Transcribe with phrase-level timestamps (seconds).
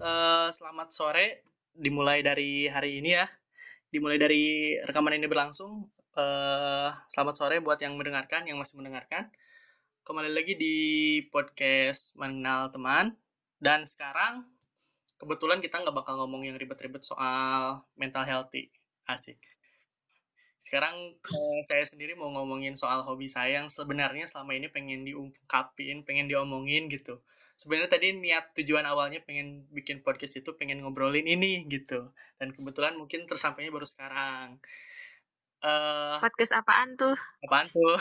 [0.00, 1.44] uh, selamat sore.
[1.76, 3.28] Dimulai dari hari ini ya.
[3.92, 5.92] Dimulai dari rekaman ini berlangsung.
[6.16, 9.28] Uh, selamat sore buat yang mendengarkan, yang masih mendengarkan.
[10.08, 10.76] Kembali lagi di
[11.28, 13.12] podcast Mengenal Teman.
[13.60, 14.48] Dan sekarang
[15.20, 18.72] kebetulan kita nggak bakal ngomong yang ribet-ribet soal mental healthy.
[19.04, 19.36] Asik.
[20.56, 26.06] Sekarang uh, saya sendiri mau ngomongin soal hobi saya yang sebenarnya selama ini pengen diungkapin,
[26.06, 27.20] pengen diomongin gitu
[27.62, 32.10] sebenarnya tadi niat tujuan awalnya pengen bikin podcast itu pengen ngobrolin ini gitu.
[32.42, 34.58] Dan kebetulan mungkin tersampainya baru sekarang.
[35.62, 37.14] Uh, podcast apaan tuh?
[37.46, 37.94] apaan tuh?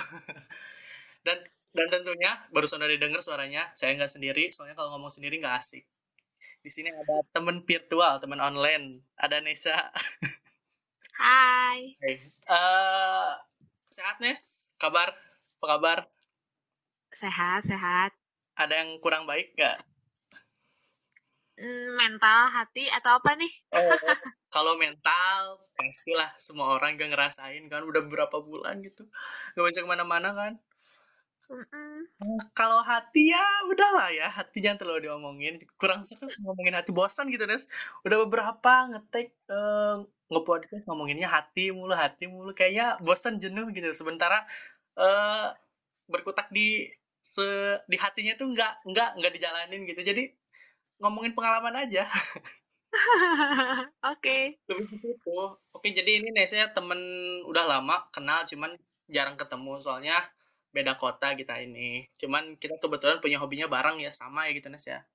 [1.25, 1.37] Dan
[1.71, 5.85] dan tentunya baru sudah didengar suaranya saya nggak sendiri soalnya kalau ngomong sendiri nggak asik.
[6.65, 9.05] Di sini ada teman virtual teman online.
[9.13, 9.77] Ada Nesa.
[11.21, 11.93] Hai.
[12.01, 12.17] Hey.
[12.49, 13.37] uh,
[13.93, 14.73] sehat Nes?
[14.81, 15.13] Kabar?
[15.61, 15.97] Apa kabar?
[17.13, 18.20] Sehat sehat
[18.67, 19.77] ada yang kurang baik gak?
[21.61, 23.51] Hmm, mental, hati, atau apa nih?
[23.69, 23.93] Oh,
[24.55, 29.05] kalau mental, pastilah semua orang gak ngerasain kan, udah beberapa bulan gitu.
[29.53, 30.53] Gak bisa ke mana-mana kan.
[31.51, 31.97] Mm -mm.
[32.55, 35.59] Kalau hati ya udahlah ya, hati jangan terlalu diomongin.
[35.75, 37.67] Kurang seru ngomongin hati bosan gitu, Nes.
[38.07, 39.99] Udah beberapa ngetek uh,
[40.31, 42.55] ngepodcast ngomonginnya hati mulu, hati mulu.
[42.55, 43.91] Kayaknya bosan jenuh gitu.
[43.91, 44.47] Sementara
[44.95, 45.51] uh,
[46.07, 46.87] berkutak di
[47.21, 47.45] se
[47.85, 50.33] di hatinya tuh nggak nggak nggak dijalanin gitu jadi
[51.01, 52.09] ngomongin pengalaman aja
[54.11, 54.57] oke okay.
[54.67, 55.37] lebih ke situ
[55.73, 56.99] oke jadi ini nih saya temen
[57.45, 58.73] udah lama kenal cuman
[59.07, 60.17] jarang ketemu soalnya
[60.71, 64.87] beda kota kita ini cuman kita kebetulan punya hobinya bareng ya sama ya gitu Nes
[64.87, 65.05] ya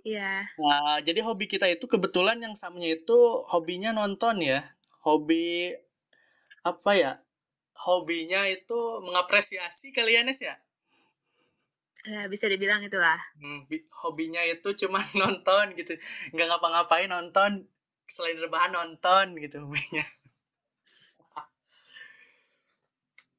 [0.00, 0.48] Iya.
[0.56, 3.18] Nah, jadi hobi kita itu kebetulan yang samanya itu
[3.52, 4.64] hobinya nonton ya.
[5.04, 5.76] Hobi
[6.64, 7.12] apa ya?
[7.80, 10.56] Hobinya itu mengapresiasi kalian ya?
[12.00, 13.20] Ya, bisa dibilang itulah.
[13.36, 13.68] Hmm,
[14.04, 15.92] hobinya itu cuma nonton gitu.
[16.32, 17.68] Nggak ngapa-ngapain nonton,
[18.08, 20.04] selain rebahan nonton gitu hobinya.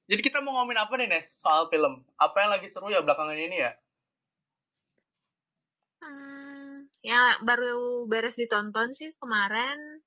[0.09, 1.41] Jadi kita mau ngomongin apa nih, Nes?
[1.41, 2.06] Soal film.
[2.22, 3.72] Apa yang lagi seru ya belakangan ini ya?
[6.03, 10.06] Hmm, ya baru beres ditonton sih kemarin.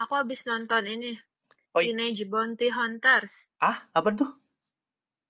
[0.00, 1.12] Aku habis nonton ini
[1.72, 3.48] Oh, Teenage Bounty Hunters.
[3.56, 4.28] Ah, apa tuh?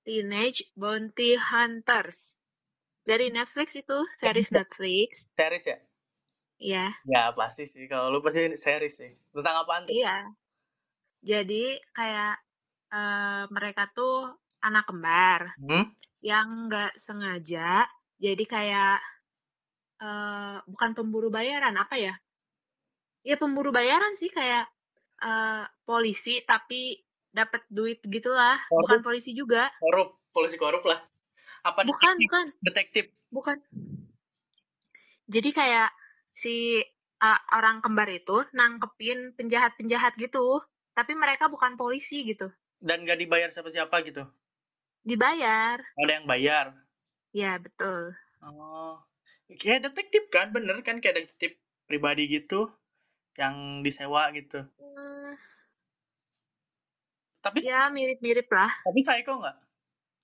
[0.03, 2.35] Teenage Bounty Hunters.
[3.07, 5.31] Dari Netflix itu, series Netflix.
[5.31, 5.79] Series ya?
[6.59, 6.87] Iya.
[7.07, 7.87] Ya, pasti sih.
[7.87, 9.11] Kalau lu pasti series sih.
[9.31, 9.95] Tentang apa tuh?
[9.95, 10.35] Iya.
[11.23, 12.35] Jadi, kayak
[12.91, 15.55] uh, mereka tuh anak kembar.
[15.63, 15.95] Hmm?
[16.23, 17.87] Yang nggak sengaja,
[18.23, 18.99] jadi kayak
[19.99, 22.15] uh, bukan pemburu bayaran, apa ya?
[23.27, 24.71] Ya pemburu bayaran sih, kayak
[25.23, 27.05] uh, polisi tapi
[27.37, 28.57] dapat duit gitulah.
[28.73, 28.89] Korup.
[28.89, 29.69] bukan polisi juga.
[29.77, 31.05] Korup polisi korup lah.
[31.69, 32.25] Apa bukan detektif?
[32.25, 33.05] bukan detektif.
[33.29, 33.57] Bukan.
[35.29, 35.93] Jadi kayak
[36.33, 36.81] si
[37.21, 40.65] uh, orang kembar itu nangkepin penjahat-penjahat gitu.
[40.97, 42.49] Tapi mereka bukan polisi gitu.
[42.83, 44.29] Dan gak dibayar siapa-siapa gitu?
[45.07, 45.81] Dibayar.
[45.81, 46.67] Ada yang bayar?
[47.33, 48.13] Ya betul.
[48.45, 49.01] Oh.
[49.49, 51.01] Kayak detektif kan bener kan?
[51.01, 51.57] Kayak detektif
[51.89, 52.69] pribadi gitu
[53.41, 54.69] yang disewa gitu.
[54.77, 55.22] Hmm.
[57.43, 58.71] Tapi ya mirip-mirip lah.
[58.87, 59.57] Tapi kok nggak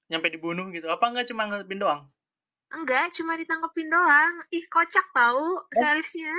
[0.08, 0.86] nyampe dibunuh gitu.
[0.86, 2.02] Apa nggak cuma ngetepin doang?
[2.68, 4.32] Enggak cuma ditangkepin doang.
[4.52, 5.62] Ih kocak tau oh.
[5.72, 6.32] seriesnya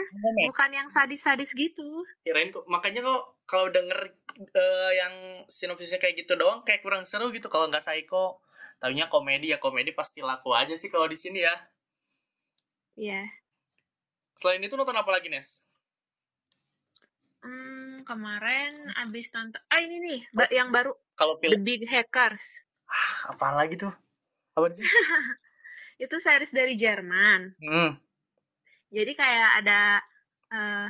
[0.45, 2.05] bukan yang sadis-sadis gitu.
[2.21, 7.33] Kirain kok makanya kok kalau denger uh, yang sinopsisnya kayak gitu doang kayak kurang seru
[7.33, 7.49] gitu.
[7.49, 8.39] Kalau nggak psycho
[8.77, 9.49] taunya komedi.
[9.49, 11.55] Ya komedi pasti laku aja sih kalau di sini ya.
[12.93, 13.21] Iya.
[14.37, 15.65] Selain itu nonton apa lagi Nes?
[17.41, 17.68] Hmm,
[18.09, 19.61] kemarin abis nonton.
[19.69, 20.97] Ah ini nih, ba yang baru.
[21.13, 22.41] Kalau The Big Hackers.
[22.89, 23.93] Ah, apa lagi tuh?
[24.57, 24.81] Apa sih?
[26.03, 27.53] itu series dari Jerman.
[27.61, 27.93] Hmm.
[28.89, 30.01] Jadi kayak ada
[30.49, 30.89] uh,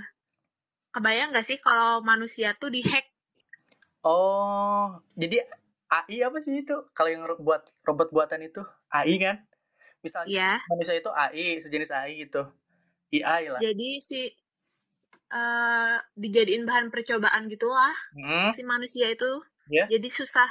[0.96, 3.04] kebayang gak sih kalau manusia tuh dihack?
[4.00, 5.44] Oh, jadi
[5.92, 6.88] AI apa sih itu?
[6.96, 8.64] Kalau yang buat robot buatan itu
[8.96, 9.44] AI kan?
[10.00, 10.58] Misalnya yeah.
[10.72, 12.48] manusia itu AI, sejenis AI gitu.
[13.12, 13.60] AI lah.
[13.60, 14.32] Jadi si
[15.34, 18.52] uh, dijadiin bahan percobaan gitu lah hmm.
[18.54, 19.30] si manusia itu
[19.70, 19.88] yeah.
[19.90, 20.50] jadi susah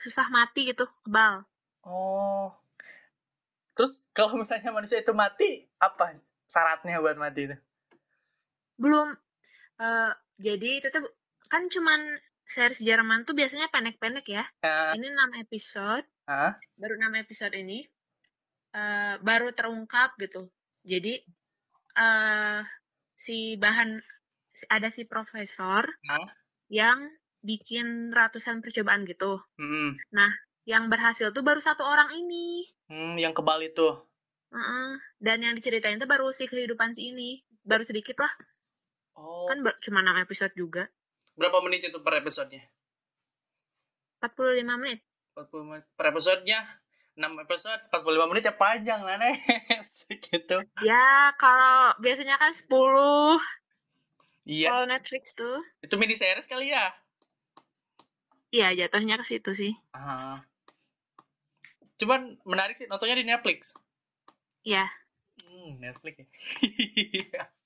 [0.00, 1.44] susah mati gitu kebal
[1.84, 2.52] oh
[3.76, 6.12] terus kalau misalnya manusia itu mati apa
[6.48, 7.56] syaratnya buat mati itu
[8.80, 9.14] belum
[9.80, 11.06] uh, jadi itu tuh
[11.46, 12.18] kan cuman
[12.48, 14.44] series Jerman tuh biasanya pendek-pendek ya.
[14.60, 16.06] Uh, ini 6 episode.
[16.24, 17.84] Uh, baru 6 episode ini
[18.76, 20.48] uh, baru terungkap gitu.
[20.84, 21.20] Jadi
[21.96, 22.60] uh,
[23.16, 24.00] si bahan
[24.70, 26.28] ada si profesor huh?
[26.70, 27.10] yang
[27.44, 29.42] bikin ratusan percobaan gitu.
[29.60, 29.98] Hmm.
[30.14, 30.30] Nah,
[30.64, 32.70] yang berhasil tuh baru satu orang ini.
[32.88, 33.88] Hmm, yang kebal itu.
[34.54, 34.96] Uh.
[35.20, 38.32] Dan yang diceritain itu baru si kehidupan si ini, baru sedikit lah.
[39.18, 39.50] Oh.
[39.50, 40.88] Kan cuma 6 episode juga.
[41.34, 42.62] Berapa menit itu per episodenya?
[44.22, 45.04] 45 menit.
[45.34, 46.60] 40 menit per episodenya
[47.18, 49.34] 6 episode 45 menit ya panjang lah nih
[49.82, 52.70] segitu ya kalau biasanya kan 10
[54.48, 54.68] iya.
[54.72, 55.60] Kalau Netflix tuh?
[55.84, 56.92] Itu mini series kali ya?
[58.54, 59.72] Iya jatuhnya ke situ sih.
[59.94, 60.38] Uh.
[61.94, 63.78] cuman menarik sih nontonnya di Netflix.
[64.66, 64.86] Iya.
[65.46, 66.26] Hmm, Netflix ya.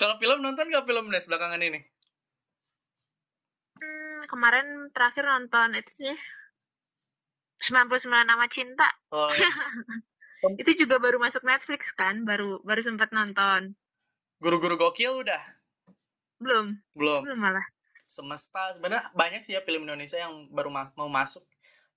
[0.00, 1.80] Kalau film nonton gak film Nes belakangan ini?
[3.78, 6.16] Hmm, kemarin terakhir nonton itu sih.
[7.58, 8.86] 99 nama cinta.
[9.10, 9.50] Oh, iya.
[10.62, 13.74] itu juga baru masuk Netflix kan, baru baru sempat nonton.
[14.38, 15.42] Guru-guru gokil udah?
[16.38, 16.78] Belum.
[16.94, 17.22] Belum.
[17.26, 17.66] Belum malah.
[18.08, 21.42] Semesta sebenarnya banyak sih ya film Indonesia yang baru ma mau masuk.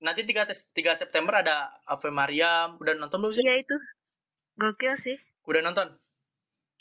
[0.01, 3.45] Nanti 3, 3 September ada Ave Maria, udah nonton belum sih?
[3.45, 3.77] Iya itu.
[4.57, 5.17] Gokil sih.
[5.45, 5.93] Udah nonton?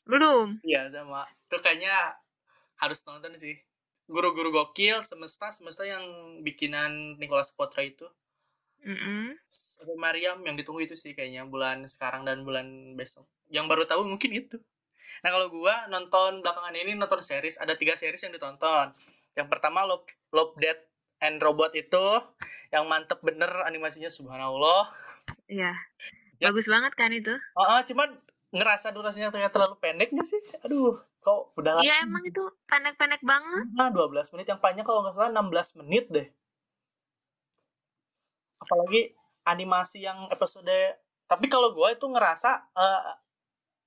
[0.08, 0.56] Belum.
[0.64, 1.28] Iya sama.
[1.44, 1.92] Itu kayaknya
[2.80, 3.60] harus nonton sih.
[4.10, 6.02] Guru-guru gokil, semesta, semesta yang
[6.42, 8.08] bikinan Nicholas Potra itu.
[8.80, 9.36] Mm-hmm.
[10.00, 13.28] Mariam yang ditunggu itu sih kayaknya bulan sekarang dan bulan besok.
[13.52, 14.56] Yang baru tahu mungkin itu.
[15.20, 18.92] Nah kalau gua nonton belakangan ini nonton series ada tiga series yang ditonton.
[19.36, 20.82] Yang pertama Love, Love Death
[21.20, 22.06] and Robot itu
[22.74, 24.88] yang mantep bener animasinya subhanallah.
[25.50, 25.76] Iya.
[26.40, 26.48] Ya.
[26.48, 27.34] Bagus banget kan itu.
[27.54, 28.16] Uh, uh, cuman
[28.50, 30.40] ngerasa durasinya ternyata terlalu pendek gak sih?
[30.66, 30.90] Aduh,
[31.22, 33.64] kok udah Iya emang itu pendek-pendek banget.
[33.78, 36.26] Nah, 12 menit yang panjang kalau nggak salah 16 menit deh
[38.60, 39.16] apalagi
[39.48, 43.02] animasi yang episode tapi kalau gue itu ngerasa uh,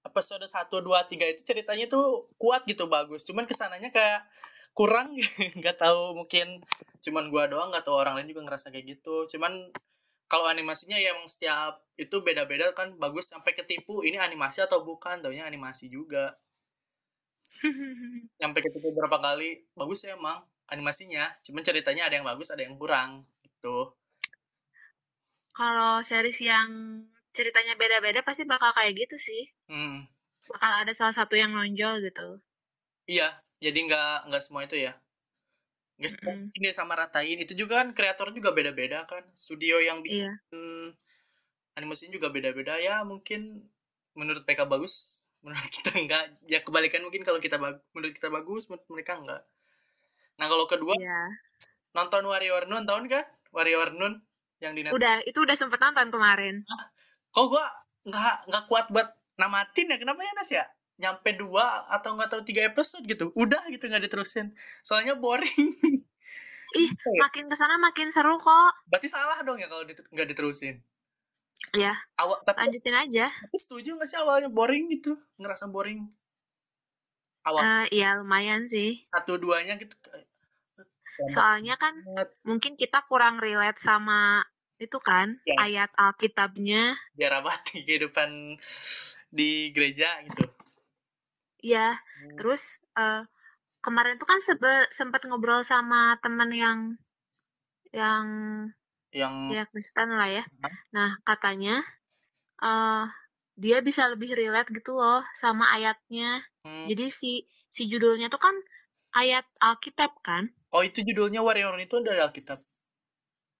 [0.03, 3.23] episode 1, 2, 3 itu ceritanya tuh kuat gitu bagus.
[3.23, 4.27] Cuman ke sananya kayak
[4.75, 5.15] kurang
[5.59, 6.59] nggak tahu mungkin
[6.99, 9.25] cuman gue doang nggak tahu orang lain juga ngerasa kayak gitu.
[9.31, 9.71] Cuman
[10.27, 15.21] kalau animasinya ya emang setiap itu beda-beda kan bagus sampai ketipu ini animasi atau bukan
[15.21, 16.33] taunya animasi juga.
[18.41, 21.31] Sampai ketipu berapa kali bagus ya emang animasinya.
[21.45, 23.93] Cuman ceritanya ada yang bagus ada yang kurang gitu.
[25.53, 29.43] Kalau series yang ceritanya beda-beda pasti bakal kayak gitu sih.
[29.67, 30.05] Hmm.
[30.47, 32.39] Bakal ada salah satu yang nonjol gitu.
[33.09, 33.27] Iya,
[33.59, 34.93] jadi nggak nggak semua itu ya.
[35.99, 36.57] Nggak mm -hmm.
[36.61, 37.37] ini sama ratain.
[37.41, 39.25] Itu juga kan kreator juga beda-beda kan.
[39.33, 40.33] Studio yang bikin iya.
[41.75, 43.03] animasinya juga beda-beda ya.
[43.03, 43.65] Mungkin
[44.13, 46.23] menurut PK bagus, menurut kita enggak.
[46.47, 49.41] Ya kebalikan mungkin kalau kita menurut kita bagus, menurut mereka enggak.
[50.37, 51.29] Nah kalau kedua, iya.
[51.93, 53.25] nonton Warrior Nun tahun kan?
[53.53, 54.21] Warrior Nun
[54.63, 54.87] yang di.
[54.89, 56.63] Udah, itu udah sempet nonton kemarin.
[56.65, 56.92] Hah?
[57.33, 57.65] Kok gua
[58.05, 59.09] nggak nggak kuat buat
[59.41, 59.97] namatin ya?
[59.97, 60.65] Kenapa ya Nas ya?
[61.01, 63.33] Nyampe dua atau nggak tahu tiga episode gitu.
[63.33, 64.53] Udah gitu nggak diterusin.
[64.85, 65.69] Soalnya boring.
[66.73, 67.19] Ih, ya?
[67.29, 68.73] makin ke sana makin seru kok.
[68.89, 70.81] Berarti salah dong ya kalau nggak diterusin.
[71.73, 71.97] Ya.
[72.17, 73.25] Awal tapi lanjutin aja.
[73.29, 75.17] Tapi setuju nggak sih awalnya boring gitu?
[75.41, 76.05] Ngerasa boring.
[77.45, 77.61] Awal.
[77.61, 79.01] Uh, iya lumayan sih.
[79.05, 79.93] Satu duanya gitu.
[81.29, 81.93] Soalnya kan
[82.41, 84.41] mungkin kita kurang relate sama
[84.85, 85.55] itu kan ya.
[85.63, 88.59] ayat Alkitabnya biar apa kehidupan
[89.33, 90.63] di gereja gitu
[91.63, 92.35] Iya, hmm.
[92.35, 93.23] terus uh,
[93.79, 96.79] kemarin tuh kan sebe sempat ngobrol sama teman yang
[97.95, 98.25] yang
[99.15, 100.43] yang ya Kristen lah ya.
[100.43, 100.75] Hmm.
[100.91, 101.79] Nah katanya
[102.59, 103.07] uh,
[103.55, 106.43] dia bisa lebih relate gitu loh sama ayatnya.
[106.67, 106.91] Hmm.
[106.91, 107.31] Jadi si
[107.71, 108.53] si judulnya tuh kan
[109.15, 110.51] ayat Alkitab kan?
[110.75, 112.59] Oh itu judulnya Warrior itu dari Alkitab?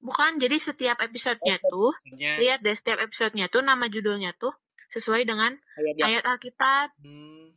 [0.03, 4.51] Bukan, jadi setiap episodenya oh, tuh, lihat deh setiap episodenya tuh nama judulnya tuh
[4.91, 6.87] sesuai dengan ayat, ayat Alkitab.
[6.99, 7.55] Hmm.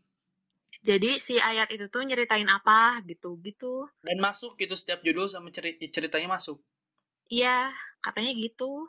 [0.86, 3.90] Jadi si ayat itu tuh nyeritain apa gitu gitu.
[4.06, 6.62] Dan masuk gitu setiap judul sama cerit ceritanya masuk.
[7.26, 8.86] Iya, katanya gitu.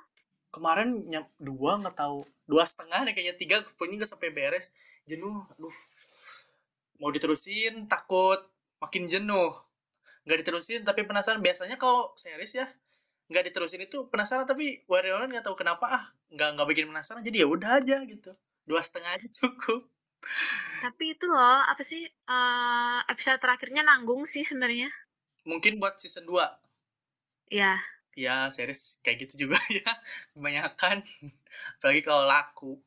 [0.53, 4.77] Kemarin nyam dua nggak tahu dua setengah nih kayaknya tiga punya nggak sampai beres
[5.09, 5.75] jenuh aduh
[6.99, 8.39] mau diterusin takut
[8.83, 9.51] makin jenuh
[10.27, 12.67] nggak diterusin tapi penasaran biasanya kalau series ya
[13.27, 17.43] nggak diterusin itu penasaran tapi Warrior nggak tahu kenapa ah nggak nggak bikin penasaran jadi
[17.43, 18.31] ya udah aja gitu.
[18.63, 19.87] Dua setengah aja cukup.
[20.83, 24.87] Tapi itu loh apa sih uh, episode terakhirnya nanggung sih sebenarnya.
[25.47, 26.43] Mungkin buat season 2
[27.47, 27.79] ya
[28.17, 29.91] ya series kayak gitu juga ya.
[30.35, 31.03] Kebanyakan.
[31.79, 32.79] Apalagi kalau laku.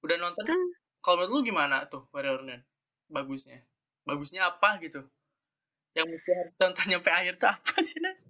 [0.00, 0.48] Udah nonton?
[0.48, 0.72] Hmm.
[1.00, 2.44] kalau menurut lu gimana tuh Warrior
[3.08, 3.64] bagusnya?
[4.04, 5.04] Bagusnya apa gitu?
[5.96, 8.29] Yang mesti harus tonton sampai akhir tuh apa sih Nas?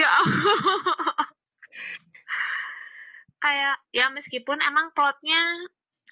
[0.00, 0.10] Ya
[3.40, 5.40] kayak ya meskipun emang plotnya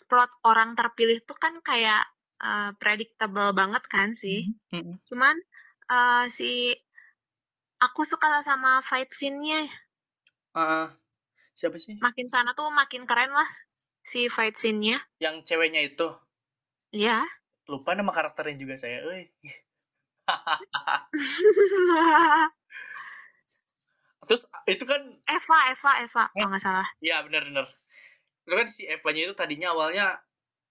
[0.09, 2.09] plot orang terpilih tuh kan kayak
[2.41, 4.49] uh, predictable banget kan sih.
[4.73, 4.95] Mm -hmm.
[5.13, 5.37] cuman
[5.93, 6.73] uh, si
[7.79, 9.69] aku suka sama fight scene-nya.
[10.57, 10.89] Uh,
[11.53, 12.01] siapa sih?
[12.01, 13.49] Makin sana tuh makin keren lah
[14.03, 15.05] si fight scene-nya.
[15.21, 16.09] Yang ceweknya itu?
[16.93, 17.23] Iya.
[17.69, 19.05] lupa nama karakternya juga saya
[24.29, 26.37] terus itu kan Eva Eva Eva eh?
[26.37, 26.85] kalau nggak salah.
[27.01, 27.65] Iya benar-benar
[28.49, 30.17] itu kan si Eva-nya itu tadinya awalnya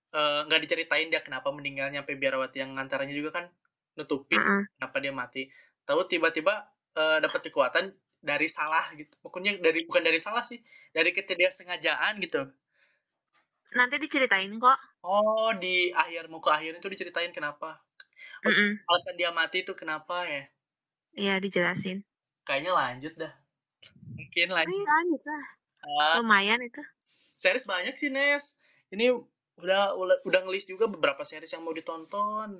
[0.09, 3.45] eh, nggak uh, diceritain dia kenapa meninggalnya sampai biarawati yang ngantaranya juga kan
[3.93, 4.61] nutupin mm -hmm.
[4.81, 5.43] kenapa dia mati.
[5.85, 6.65] Tahu tiba-tiba
[6.97, 9.13] uh, dapat kekuatan dari salah gitu.
[9.21, 10.57] Pokoknya dari bukan dari salah sih
[10.89, 12.49] dari sengajaan gitu.
[13.77, 14.79] Nanti diceritain kok.
[15.05, 17.77] Oh di akhir muka akhir itu diceritain kenapa
[18.47, 18.71] mm -mm.
[18.87, 20.43] alasan dia mati itu kenapa ya
[21.13, 22.07] iya dijelasin
[22.47, 23.33] kayaknya lanjut dah
[24.15, 25.43] mungkin lanjut Ayo, lanjut lah
[25.83, 26.81] uh, lumayan itu
[27.37, 28.55] series banyak sih Nes
[28.89, 29.11] ini
[29.57, 32.57] udah udah, udah ngelis juga beberapa series yang mau ditonton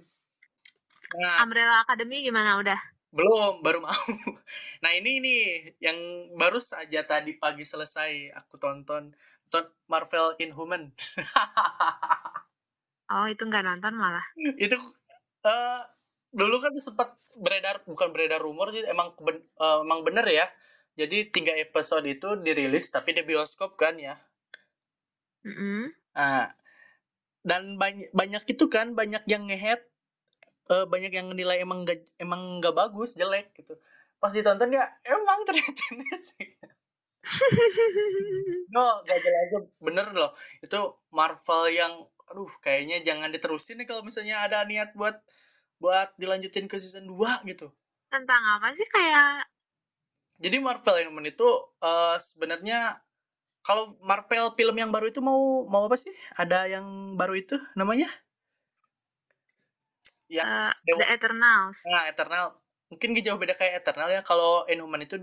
[1.16, 2.80] Nah, Umbrella Academy gimana udah?
[3.16, 3.96] Belum, baru mau.
[4.84, 5.44] Nah ini nih
[5.82, 5.98] yang
[6.38, 9.16] baru saja tadi pagi selesai aku tonton
[9.48, 10.92] tonton Marvel Inhuman.
[13.14, 14.22] oh itu nggak nonton malah?
[14.60, 14.76] itu
[15.48, 15.82] uh,
[16.36, 20.44] dulu kan sempat beredar bukan beredar rumor sih emang ben, uh, emang bener ya.
[21.00, 24.20] Jadi tiga episode itu dirilis tapi di bioskop kan ya.
[25.48, 25.82] Mm -hmm.
[26.18, 26.52] Nah,
[27.48, 29.80] dan banyak banyak itu kan banyak yang ngehead
[30.68, 33.80] uh, banyak yang nilai emang gak, emang gak bagus jelek gitu
[34.20, 35.84] pas ditonton ya emang ternyata
[36.36, 36.48] sih
[38.76, 40.80] no gak jelas aja bener loh itu
[41.12, 41.94] Marvel yang
[42.28, 45.16] aduh kayaknya jangan diterusin nih kalau misalnya ada niat buat
[45.78, 47.72] buat dilanjutin ke season 2 gitu.
[48.12, 49.48] Tentang apa sih kayak
[50.38, 51.48] jadi Marvel yang itu
[51.82, 53.02] uh, sebenarnya
[53.66, 56.14] kalau Marvel film yang baru itu mau mau apa sih?
[56.38, 58.08] Ada yang baru itu namanya?
[60.30, 61.82] Ya uh, The Eternals.
[61.90, 62.60] Nah Eternal.
[62.88, 65.20] Mungkin gak jauh beda kayak Eternal ya kalau Inhuman itu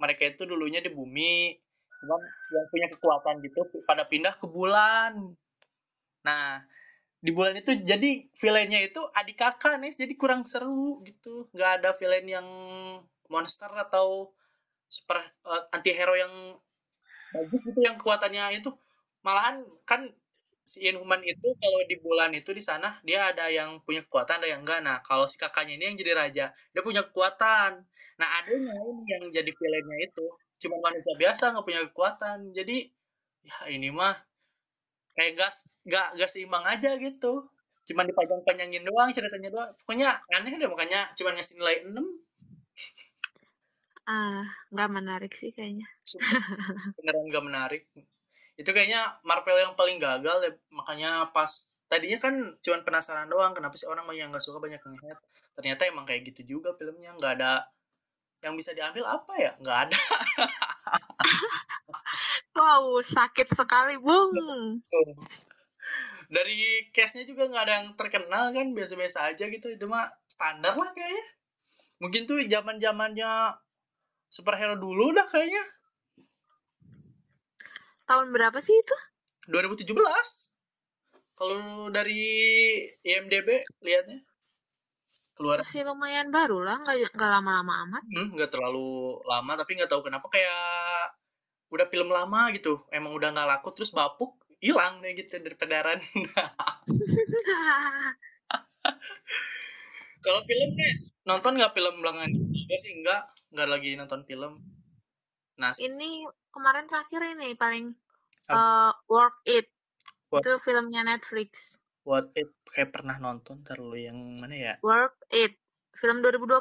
[0.00, 1.60] mereka itu dulunya di bumi
[2.00, 2.20] cuman
[2.56, 5.36] yang punya kekuatan gitu pada pindah ke bulan
[6.26, 6.60] nah
[7.20, 11.52] di bulan itu jadi villainnya itu adik kakak nih jadi kurang seru gitu.
[11.52, 12.48] Nggak ada villain yang
[13.28, 14.32] monster atau
[14.88, 16.32] super uh, anti hero yang
[17.36, 18.72] bagus gitu yang kekuatannya itu.
[19.20, 20.08] Malahan kan
[20.64, 24.48] si Inhuman itu kalau di bulan itu di sana dia ada yang punya kekuatan ada
[24.48, 27.84] yang enggak nah kalau si kakaknya ini yang jadi raja dia punya kekuatan.
[28.16, 30.24] Nah adanya ini yang jadi villainnya itu.
[30.56, 32.38] Cuma manusia biasa nggak punya kekuatan.
[32.56, 32.88] Jadi
[33.44, 34.16] ya ini mah
[35.20, 37.44] kayak gas gak gas seimbang aja gitu.
[37.84, 39.70] Cuman dipajang-panjangin doang ceritanya doang.
[39.84, 42.00] Pokoknya aneh deh makanya cuma ngasih nilai 6
[44.10, 44.42] ah
[44.74, 45.86] nggak menarik sih kayaknya.
[46.98, 47.82] Beneran nggak menarik.
[48.58, 50.52] Itu kayaknya Marvel yang paling gagal ya.
[50.72, 54.96] makanya pas tadinya kan cuman penasaran doang kenapa sih orang yang nggak suka banyak yang
[55.04, 55.22] hate
[55.54, 57.14] ternyata emang kayak gitu juga filmnya.
[57.14, 57.70] Nggak ada
[58.40, 59.52] yang bisa diambil apa ya?
[59.60, 59.98] Nggak ada.
[62.50, 64.34] Wow sakit sekali bung.
[66.28, 69.70] Dari case-nya juga nggak ada yang terkenal kan biasa-biasa aja gitu.
[69.70, 71.26] Itu mah standar lah kayaknya.
[72.02, 73.56] Mungkin tuh zaman zamannya
[74.28, 75.64] superhero dulu dah kayaknya.
[78.04, 78.96] Tahun berapa sih itu?
[79.48, 79.94] 2017.
[81.38, 82.28] Kalau dari
[83.06, 84.20] IMDb lihatnya
[85.40, 85.64] keluar.
[85.64, 88.04] Masih lumayan baru lah nggak nggak lama-lama amat.
[88.12, 91.16] Hmm, nggak terlalu lama tapi nggak tahu kenapa kayak
[91.72, 92.84] udah film lama gitu.
[92.92, 95.96] Emang udah nggak laku terus bapuk hilang deh gitu dari pedaran
[100.20, 103.24] kalau film guys nonton nggak film belangan enggak sih enggak
[103.56, 104.60] nggak lagi nonton film.
[105.56, 107.96] Nah ini kemarin terakhir ini paling
[108.52, 109.72] uh, Work It.
[110.30, 110.46] What?
[110.46, 114.74] itu filmnya Netflix Work It kayak pernah nonton terlalu yang mana ya?
[114.82, 115.54] Work It
[115.94, 116.58] film 2020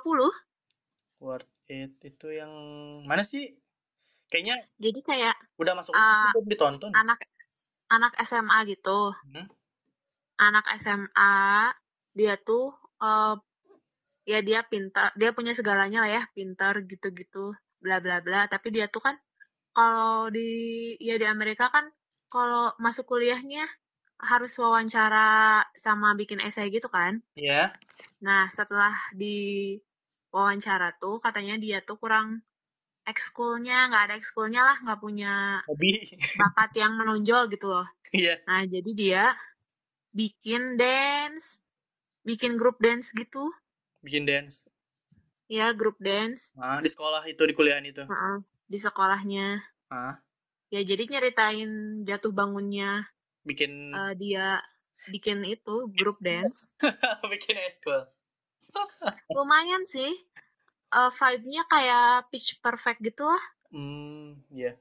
[1.26, 2.54] Work It itu yang
[3.10, 3.58] mana sih?
[4.30, 6.94] Kayaknya jadi kayak udah masuk uh, ditonton.
[6.94, 7.26] anak
[7.90, 9.10] anak SMA gitu.
[9.34, 9.50] Hmm?
[10.40, 11.34] anak SMA
[12.16, 12.72] dia tuh
[13.04, 13.36] uh,
[14.24, 18.46] ya dia pintar dia punya segalanya lah ya pintar gitu-gitu bla bla bla.
[18.46, 19.18] Tapi dia tuh kan
[19.74, 21.90] kalau di ya di Amerika kan
[22.30, 23.66] kalau masuk kuliahnya
[24.20, 27.24] harus wawancara sama bikin esai gitu kan?
[27.40, 27.50] Iya.
[27.50, 27.68] Yeah.
[28.20, 29.80] Nah, setelah di
[30.30, 32.44] wawancara tuh katanya dia tuh kurang
[33.08, 35.98] ekskulnya, nggak ada ekskulnya lah, nggak punya hobi
[36.44, 37.88] bakat yang menonjol gitu loh.
[38.14, 38.38] Iya.
[38.38, 38.38] Yeah.
[38.46, 39.24] Nah, jadi dia
[40.14, 41.64] bikin dance,
[42.28, 43.50] bikin grup dance gitu.
[44.06, 44.68] Bikin dance.
[45.50, 46.54] Iya, grup dance.
[46.54, 48.06] Nah, di sekolah itu, di kuliahan itu.
[48.06, 48.38] Uh -uh
[48.70, 49.66] di sekolahnya.
[49.90, 50.22] Ah.
[50.70, 53.10] Ya jadi nyeritain jatuh bangunnya.
[53.44, 54.60] Bikin uh, dia
[55.08, 56.70] bikin itu grup dance.
[57.32, 58.08] bikin eskul.
[59.36, 60.12] Lumayan sih.
[60.90, 63.44] Uh, vibe-nya kayak pitch perfect gitu lah.
[63.70, 64.74] Hmm, iya.
[64.74, 64.76] Yeah.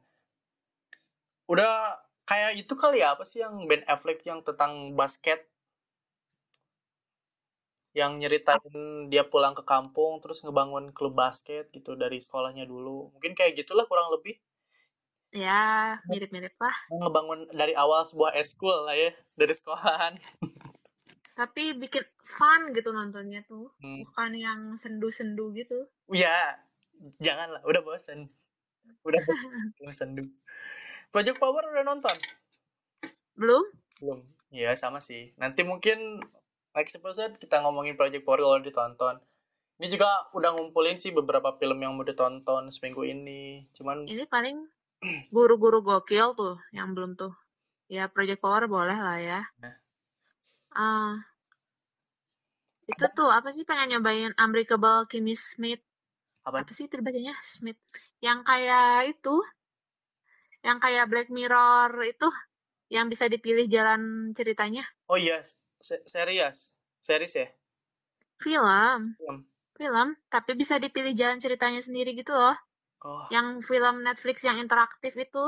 [1.49, 1.97] udah
[2.29, 5.49] kayak itu kali ya apa sih yang Ben Affleck yang tentang basket
[7.97, 13.33] yang nyeritain dia pulang ke kampung terus ngebangun klub basket gitu dari sekolahnya dulu mungkin
[13.33, 14.37] kayak gitulah kurang lebih
[15.33, 20.17] ya mirip-mirip lah ngebangun dari awal sebuah eskul lah ya dari sekolahan
[21.39, 24.09] tapi bikin fun gitu nontonnya tuh hmm.
[24.09, 26.57] bukan yang sendu-sendu gitu ya
[27.21, 28.33] janganlah udah bosen
[29.05, 30.25] udah bosen sendu
[31.09, 32.17] Project Power udah nonton?
[33.33, 33.65] Belum?
[34.01, 34.21] Belum.
[34.53, 35.33] Iya, sama sih.
[35.41, 36.21] Nanti mungkin
[36.77, 39.17] next episode kita ngomongin Project Power kalau ditonton.
[39.81, 43.65] Ini juga udah ngumpulin sih beberapa film yang mau ditonton seminggu ini.
[43.73, 44.69] Cuman ini paling
[45.31, 47.33] guru-guru gokil tuh yang belum tuh.
[47.89, 49.41] Ya Project Power boleh lah ya.
[50.75, 51.17] Uh,
[52.89, 55.81] itu tuh apa sih pengen nyobain Unbreakable Kimmy Smith?
[56.45, 57.81] Apa, apa sih itu bacanya Smith?
[58.21, 59.37] Yang kayak itu
[60.65, 62.29] yang kayak Black Mirror itu
[62.89, 64.85] yang bisa dipilih jalan ceritanya.
[65.09, 65.41] Oh iya,
[65.81, 67.49] series, series ya?
[68.41, 69.15] Film.
[69.21, 69.39] Film.
[69.79, 72.57] Film, tapi bisa dipilih jalan ceritanya sendiri gitu loh.
[73.03, 73.27] Oh.
[73.31, 75.45] Yang film Netflix yang interaktif itu.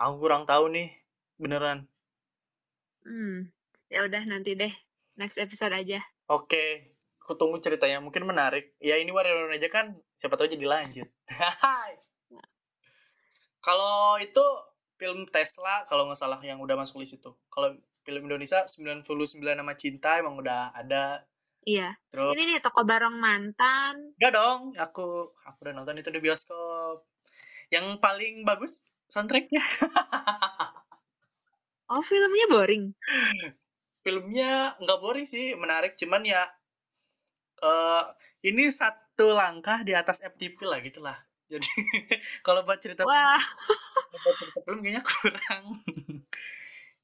[0.00, 0.90] Aku kurang tahu nih,
[1.36, 1.86] beneran.
[3.04, 3.52] Hmm,
[3.92, 4.72] ya udah nanti deh,
[5.20, 6.00] next episode aja.
[6.26, 8.72] Oke, aku tunggu ceritanya, mungkin menarik.
[8.80, 11.08] Ya ini Warrior aja kan, siapa tahu jadi lanjut.
[13.64, 14.44] Kalau itu
[15.00, 17.32] film Tesla kalau nggak salah yang udah masuk list itu.
[17.48, 17.72] Kalau
[18.04, 19.08] film Indonesia 99
[19.40, 21.24] nama cinta emang udah ada.
[21.64, 21.96] Iya.
[22.12, 24.12] Terus, ini nih toko bareng mantan.
[24.20, 27.08] Enggak dong, aku aku udah nonton itu di bioskop.
[27.72, 29.60] Yang paling bagus soundtracknya.
[31.92, 32.92] oh filmnya boring.
[34.04, 35.96] filmnya nggak boring sih, menarik.
[35.96, 36.44] Cuman ya
[37.64, 38.04] uh,
[38.44, 41.16] ini satu langkah di atas FTP lah gitulah
[41.48, 41.70] jadi
[42.46, 43.40] kalau buat cerita Wah.
[44.12, 45.64] buat cerita film kayaknya kurang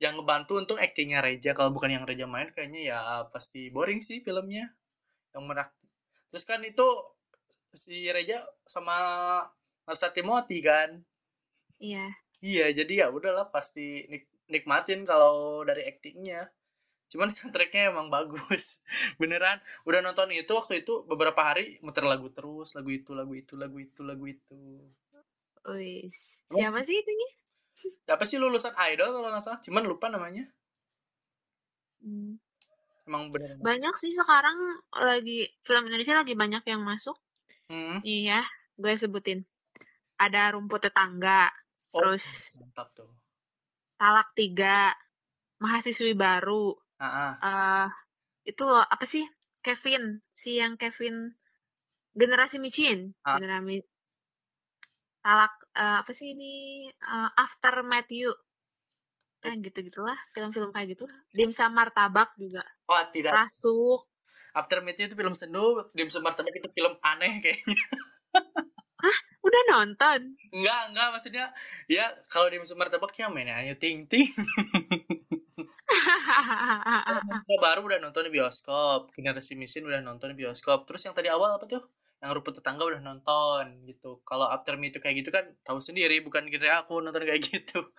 [0.00, 1.52] yang ngebantu untuk aktingnya Reja.
[1.52, 4.72] Kalau bukan yang Reja main kayaknya ya pasti boring sih filmnya.
[5.36, 5.70] Yang merak
[6.32, 6.86] terus kan itu
[7.70, 8.96] si Reja sama
[9.84, 11.04] Marsa Timothy kan?
[11.78, 12.16] Iya.
[12.40, 16.50] Iya jadi ya udahlah pasti nik nikmatin kalau dari aktingnya
[17.10, 18.80] cuman soundtracknya emang bagus.
[19.20, 23.54] Beneran udah nonton itu waktu itu beberapa hari muter lagu terus lagu itu lagu itu
[23.60, 24.58] lagu itu lagu itu.
[25.68, 26.08] Wih,
[26.48, 27.30] siapa sih itunya
[28.00, 30.44] siapa sih lulusan idol kalau nggak salah cuman lupa namanya
[32.04, 32.36] hmm.
[33.08, 34.56] emang bener banyak sih sekarang
[34.94, 37.16] lagi film Indonesia lagi banyak yang masuk
[37.72, 38.04] hmm.
[38.04, 38.44] iya
[38.76, 39.44] gue sebutin
[40.20, 41.48] ada rumput tetangga
[41.96, 43.08] oh, terus mantap tuh
[44.00, 44.96] talak tiga
[45.60, 47.32] mahasiswi baru uh-uh.
[47.40, 47.86] uh,
[48.48, 49.24] itu loh, apa sih
[49.60, 51.36] Kevin si yang Kevin
[52.16, 53.36] generasi micin uh.
[53.36, 53.84] generasi
[55.20, 58.32] talak uh, apa sih ini uh, after Matthew
[59.40, 62.60] nah gitu gitulah film-film kayak gitu dimsum martabak juga
[62.92, 64.04] oh tidak rasuk
[64.52, 67.84] after Matthew itu film sendu dimsum martabak itu film aneh kayaknya
[69.00, 69.16] Hah?
[69.40, 70.28] Udah nonton?
[70.52, 71.08] Enggak, enggak.
[71.16, 71.48] Maksudnya,
[71.88, 74.28] ya kalau di musim martabak ya mainnya hanya ting-ting.
[77.64, 79.08] baru udah nonton di bioskop.
[79.16, 80.84] Generasi Misin udah nonton di bioskop.
[80.84, 81.80] Terus yang tadi awal apa tuh?
[82.20, 84.20] Yang rumput tetangga udah nonton gitu.
[84.28, 86.20] Kalau After Me itu kayak gitu kan tahu sendiri.
[86.20, 87.80] Bukan kira aku nonton kayak gitu.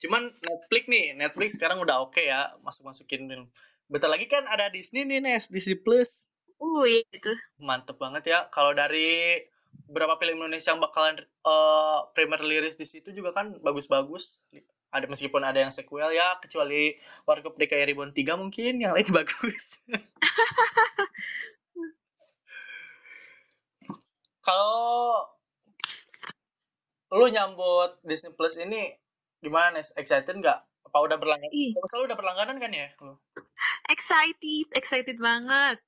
[0.00, 1.06] Cuman Netflix nih.
[1.18, 2.54] Netflix sekarang udah oke okay ya.
[2.62, 3.50] Masuk-masukin film.
[3.90, 5.50] Bentar lagi kan ada Disney nih, Nes.
[5.50, 6.30] Disney Plus.
[6.62, 7.32] Uh, iya itu.
[7.58, 8.46] Mantep banget ya.
[8.54, 9.42] Kalau dari
[9.90, 14.46] beberapa film Indonesia yang bakalan uh, premier liris di situ juga kan bagus-bagus.
[14.90, 16.94] Ada meskipun ada yang sequel ya, kecuali
[17.26, 19.86] Warkop DKI Ribbon 3 mungkin yang lain bagus.
[24.46, 25.30] Kalau
[27.14, 28.90] lu nyambut Disney Plus ini
[29.38, 29.86] gimana nih?
[29.98, 30.58] Excited nggak?
[30.90, 31.54] Apa udah berlangganan?
[31.86, 32.90] Selalu udah berlangganan kan ya?
[33.86, 35.78] Excited, excited banget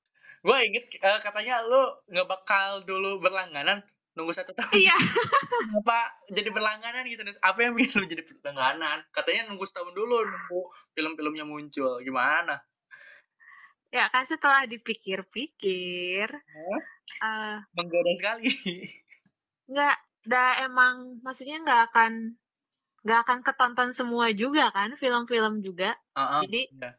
[0.43, 3.79] gue inget uh, katanya lu nggak bakal dulu berlangganan
[4.13, 4.77] nunggu satu tahun.
[4.77, 4.93] Iya.
[5.81, 5.97] Apa
[6.29, 9.05] jadi berlangganan gitu apa yang bikin lu jadi berlangganan?
[9.09, 10.61] Katanya nunggu setahun dulu nunggu
[10.93, 11.97] film-filmnya muncul.
[12.01, 12.61] Gimana?
[13.93, 16.79] Ya kan setelah dipikir-pikir huh?
[17.21, 18.49] uh, menggoda sekali.
[19.69, 22.37] Nggak dah emang maksudnya nggak akan
[23.03, 25.93] nggak akan ketonton semua juga kan film-film juga.
[26.17, 26.95] Uh -uh, jadi yeah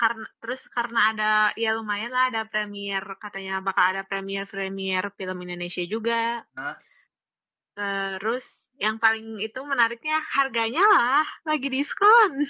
[0.00, 5.44] karena terus karena ada ya lumayan lah ada premier katanya bakal ada premier premier film
[5.44, 6.40] Indonesia juga.
[7.76, 12.48] Terus yang paling itu menariknya harganya lah lagi diskon.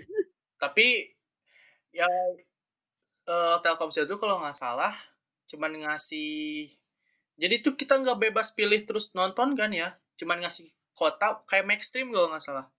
[0.62, 1.12] Tapi
[1.92, 2.08] ya
[3.28, 4.96] uh, Telkomsel itu kalau nggak salah
[5.52, 6.66] cuman ngasih
[7.36, 9.92] jadi tuh kita nggak bebas pilih terus nonton kan ya?
[10.16, 10.64] Cuman ngasih
[10.96, 12.72] kota kayak Maxstream kalau nggak salah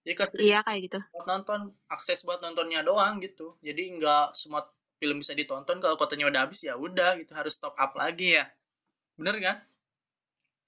[0.00, 0.98] jadi kasih iya kayak gitu.
[1.12, 1.60] buat nonton
[1.92, 3.60] akses buat nontonnya doang gitu.
[3.60, 4.64] Jadi nggak semua
[4.96, 8.48] film bisa ditonton kalau kotanya udah habis ya udah gitu harus top up lagi ya.
[9.20, 9.56] Bener kan?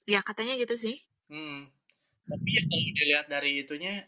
[0.05, 1.01] Ya katanya gitu sih.
[1.33, 1.73] Hmm.
[2.29, 4.05] Tapi ya kalau dilihat dari itunya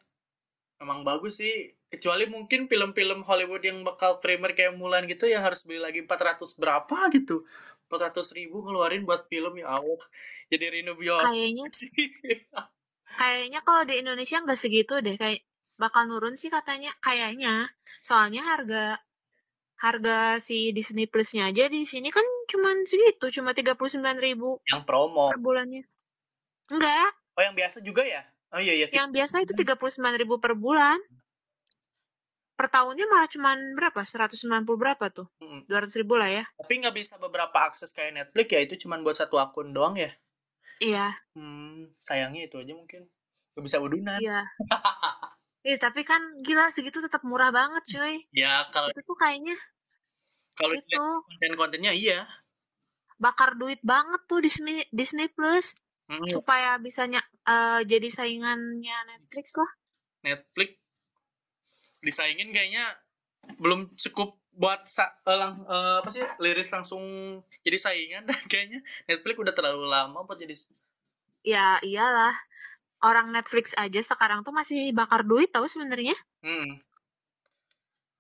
[0.77, 1.73] emang bagus sih.
[1.89, 6.61] Kecuali mungkin film-film Hollywood yang bakal primer kayak Mulan gitu yang harus beli lagi 400
[6.61, 7.49] berapa gitu.
[7.89, 10.03] 400 ribu ngeluarin buat film ya Allah.
[10.53, 11.65] Jadi Rino Bio kayaknya
[13.05, 15.45] kayaknya kalau di Indonesia nggak segitu deh kayak
[15.77, 17.69] bakal nurun sih katanya kayaknya
[18.03, 19.03] soalnya harga
[19.79, 24.63] harga si Disney Plusnya aja di sini kan cuma segitu cuma tiga puluh sembilan ribu
[24.71, 25.83] yang promo per bulannya
[26.73, 28.23] enggak oh yang biasa juga ya
[28.55, 30.97] oh iya iya yang biasa itu tiga puluh sembilan ribu per bulan
[32.55, 34.07] per tahunnya malah cuma berapa?
[34.07, 35.27] 190 berapa tuh?
[35.67, 36.45] Dua ratus ribu lah ya.
[36.55, 40.15] Tapi nggak bisa beberapa akses kayak Netflix ya itu cuma buat satu akun doang ya?
[40.83, 41.15] Iya.
[41.35, 43.07] Hmm, sayangnya itu aja mungkin.
[43.55, 44.19] Gak bisa udunan.
[44.19, 44.43] Iya.
[45.65, 48.21] Iya, tapi kan gila segitu tetap murah banget, cuy.
[48.37, 49.57] Ya, kalau itu tuh kayaknya
[50.55, 52.29] kalau itu konten-kontennya iya.
[53.17, 55.73] Bakar duit banget tuh Disney Disney Plus.
[56.05, 56.21] Hmm.
[56.29, 59.71] Supaya bisa uh, jadi saingannya Netflix lah.
[60.21, 60.71] Netflix
[62.05, 62.85] disaingin kayaknya
[63.57, 67.03] belum cukup buat sa uh, lang uh, apa sih liris langsung
[67.67, 70.55] jadi saingan kayaknya Netflix udah terlalu lama buat jadi
[71.43, 72.35] ya iyalah
[73.03, 76.15] orang Netflix aja sekarang tuh masih bakar duit tahu sebenarnya
[76.47, 76.81] hmm.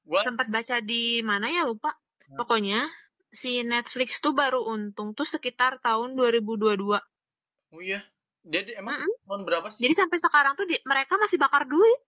[0.05, 2.37] gua sempat baca di mana ya lupa hmm.
[2.37, 2.91] pokoknya
[3.35, 8.03] si Netflix tuh baru untung tuh sekitar tahun 2022 oh iya
[8.45, 9.17] jadi emang mm -hmm.
[9.25, 12.01] tahun berapa sih jadi sampai sekarang tuh di, mereka masih bakar duit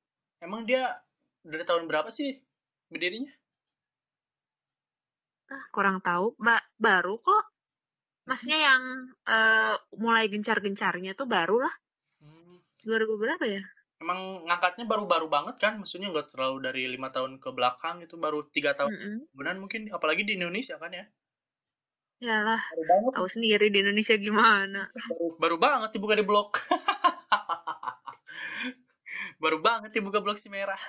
[0.42, 0.84] emang dia
[1.46, 2.42] dari tahun berapa sih
[2.90, 3.30] berdirinya?
[5.46, 6.34] Ah, kurang tahu.
[6.38, 7.44] Ba baru kok.
[8.26, 8.82] Maksudnya yang
[9.30, 11.74] uh, mulai gencar-gencarnya tuh baru lah.
[12.18, 12.58] Hmm.
[12.82, 13.62] 2000 berapa ya?
[14.02, 15.78] Emang ngangkatnya baru-baru banget kan?
[15.78, 18.92] Maksudnya nggak terlalu dari lima tahun ke belakang itu baru tiga tahun.
[18.92, 19.16] Mm -hmm.
[19.32, 21.06] Kemudian mungkin apalagi di Indonesia kan ya?
[22.20, 22.60] Yalah.
[22.72, 24.90] Baru Tahu sendiri di Indonesia gimana.
[24.90, 26.50] Baru, baru banget dibuka di blog.
[29.42, 30.80] baru banget dibuka blog si merah.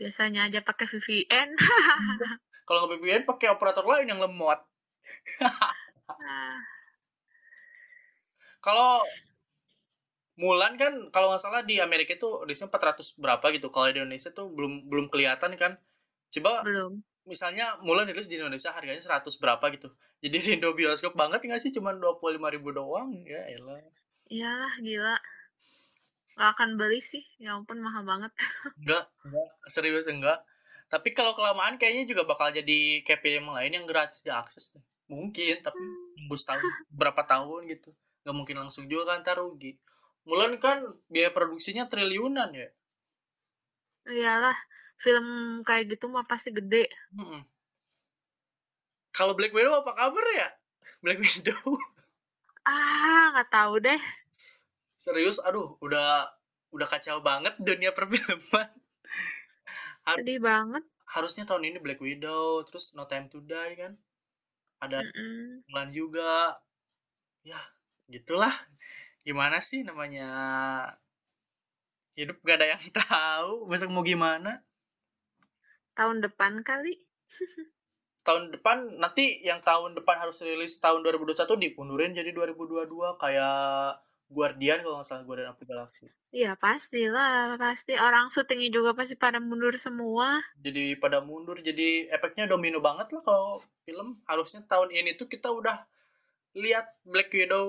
[0.00, 1.48] Biasanya aja pakai VPN.
[2.70, 4.62] Kalau nggak VPN pakai operator lain yang lemot.
[8.62, 9.02] Kalau
[10.38, 13.68] Mulan kan kalau nggak salah di Amerika itu rilisnya 400 berapa gitu.
[13.74, 15.76] Kalau di Indonesia tuh belum belum kelihatan kan.
[16.30, 17.02] Coba belum.
[17.26, 19.90] Misalnya Mulan rilis di Indonesia harganya 100 berapa gitu.
[20.22, 23.10] Jadi di Indo bioskop banget nggak sih cuman 25 ribu doang.
[23.26, 23.82] Ya elah.
[24.30, 25.16] Iyalah gila.
[26.40, 28.32] Gak akan beli sih, ya ampun mahal banget.
[28.80, 30.40] Enggak, enggak, serius enggak.
[30.90, 34.82] Tapi kalau kelamaan kayaknya juga bakal jadi kayak film lain yang gratis diakses deh.
[35.06, 35.78] Mungkin, tapi
[36.18, 37.94] nunggu setahun, berapa tahun gitu.
[38.26, 39.78] Gak mungkin langsung juga kan, ntar rugi.
[40.26, 42.68] Mulan kan biaya produksinya triliunan ya.
[44.10, 44.58] Iyalah,
[45.02, 45.26] film
[45.62, 46.90] kayak gitu mah pasti gede.
[47.14, 47.46] Hmm.
[49.14, 50.48] Kalau Black Widow apa kabar ya?
[51.02, 51.78] Black Widow.
[52.66, 54.00] Ah, nggak tahu deh
[55.00, 56.28] serius aduh udah
[56.76, 58.68] udah kacau banget dunia perfilman
[60.10, 60.82] Har sedih banget.
[61.10, 63.94] harusnya tahun ini Black Widow terus No Time to Die kan?
[64.82, 65.86] Ada mm -mm.
[65.94, 66.58] juga.
[67.46, 67.58] Ya
[68.10, 68.50] gitulah.
[69.22, 70.26] Gimana sih namanya?
[72.18, 74.66] Hidup gak ada yang tahu besok mau gimana.
[75.94, 76.98] Tahun depan kali.
[78.26, 83.96] Tahun depan nanti yang tahun depan harus rilis tahun 2021 dipundurin jadi 2022 kayak
[84.30, 86.06] Guardian kalau nggak salah Guardian of the Galaxy.
[86.30, 90.38] Iya pastilah, pasti orang syutingnya juga pasti pada mundur semua.
[90.62, 94.22] Jadi pada mundur, jadi efeknya domino banget lah kalau film.
[94.30, 95.82] Harusnya tahun ini tuh kita udah
[96.54, 97.66] lihat Black Widow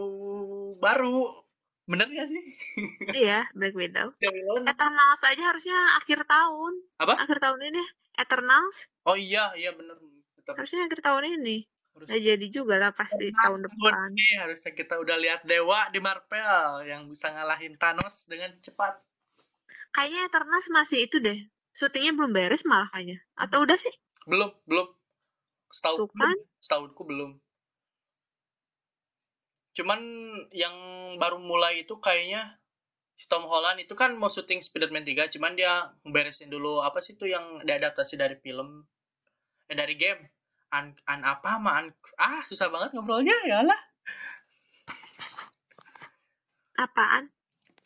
[0.77, 1.41] baru.
[1.89, 2.43] Bener gak sih?
[3.25, 4.13] iya, Black Widow.
[4.61, 6.73] Eternals aja harusnya akhir tahun.
[7.01, 7.25] Apa?
[7.25, 7.83] Akhir tahun ini.
[8.21, 8.85] Eternals.
[9.09, 9.97] Oh iya, iya bener.
[10.45, 14.15] Harusnya akhir tahun ini harus nah, jadi juga lah pasti tahun depan.
[14.15, 18.95] nih harusnya kita udah lihat dewa di Marvel yang bisa ngalahin Thanos dengan cepat.
[19.91, 21.39] Kayaknya Eternals masih itu deh
[21.75, 23.19] syutingnya belum beres malah kayaknya.
[23.35, 23.93] Atau udah sih?
[24.27, 24.87] Belum belum.
[25.71, 26.35] Setahu kan?
[26.59, 27.39] setahunku belum.
[29.71, 29.99] Cuman
[30.51, 30.75] yang
[31.15, 32.59] baru mulai itu kayaknya
[33.15, 37.13] si Tom Holland itu kan mau syuting Spider-Man 3 cuman dia beresin dulu apa sih
[37.13, 38.81] itu yang diadaptasi dari film
[39.69, 40.25] eh dari game
[40.71, 43.81] an an apa mah an ah susah banget ngobrolnya ya lah.
[46.79, 47.29] Apaan?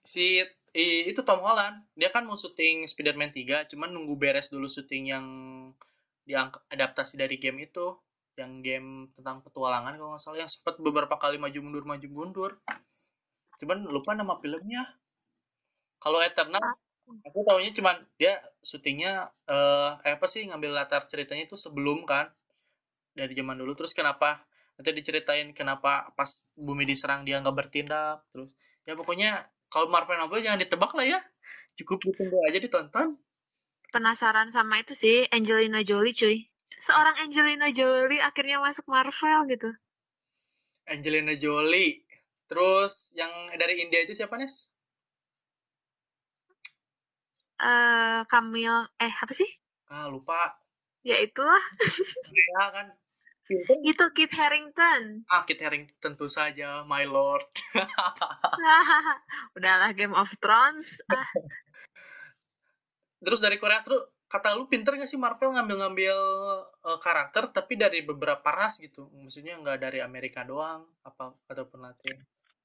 [0.06, 0.39] Si
[0.76, 1.84] i, itu Tom Holland.
[1.98, 5.26] Dia kan mau syuting Spider-Man 3 cuman nunggu beres dulu syuting yang
[6.30, 7.98] diadaptasi dari game itu.
[8.36, 10.39] Yang game tentang petualangan kalau nggak salah.
[10.39, 12.52] Yang sempat beberapa kali maju mundur maju mundur
[13.56, 14.84] cuman lupa nama filmnya.
[16.00, 16.76] Kalau Eternal
[17.24, 22.34] aku tahunya cuman dia syutingnya uh, apa sih ngambil latar ceritanya itu sebelum kan
[23.15, 24.43] dari zaman dulu terus kenapa
[24.75, 28.51] nanti diceritain kenapa pas bumi diserang dia nggak bertindak terus
[28.84, 31.19] ya pokoknya kalau Marvel Novel jangan ditebak lah ya
[31.80, 33.15] cukup ditunggu aja ditonton
[33.89, 36.51] penasaran sama itu sih Angelina Jolie cuy
[36.86, 39.69] seorang Angelina Jolie akhirnya masuk Marvel gitu.
[40.86, 42.06] Angelina Jolie.
[42.45, 44.78] Terus yang dari India itu siapa Nes?
[47.58, 49.49] Eh uh, Kamil eh apa sih?
[49.89, 50.62] Ah lupa.
[51.01, 51.62] Ya itulah.
[52.30, 52.88] ya kan.
[53.86, 55.25] Itu Kit Harington.
[55.29, 57.45] Ah Kit Harington tentu saja, my lord.
[59.58, 61.01] Udahlah Game of Thrones.
[61.05, 61.29] Ah.
[63.21, 66.17] Terus dari Korea tuh kata lu pinter gak sih Marvel ngambil-ngambil
[66.81, 72.19] uh, karakter tapi dari beberapa ras gitu maksudnya nggak dari Amerika doang apa ataupun Latin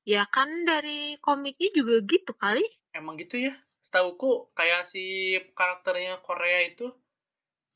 [0.09, 2.65] ya kan dari komiknya juga gitu kali
[2.97, 6.89] emang gitu ya setauku kayak si karakternya Korea itu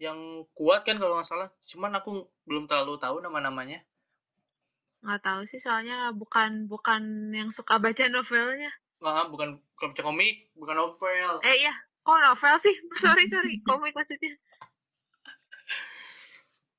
[0.03, 3.83] yang kuat kan kalau nggak salah cuman aku belum terlalu tahu nama-namanya
[5.05, 8.73] nggak tahu sih soalnya bukan bukan yang suka baca novelnya
[9.05, 13.97] Nah, bukan bukan baca komik bukan novel eh iya Oh novel sih, sorry sorry, komik
[13.97, 14.37] maksudnya.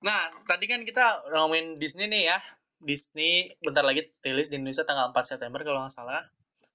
[0.06, 1.02] Nah, tadi kan kita
[1.34, 2.38] ngomongin Disney nih ya.
[2.78, 6.22] Disney bentar lagi rilis di Indonesia tanggal 4 September kalau nggak salah.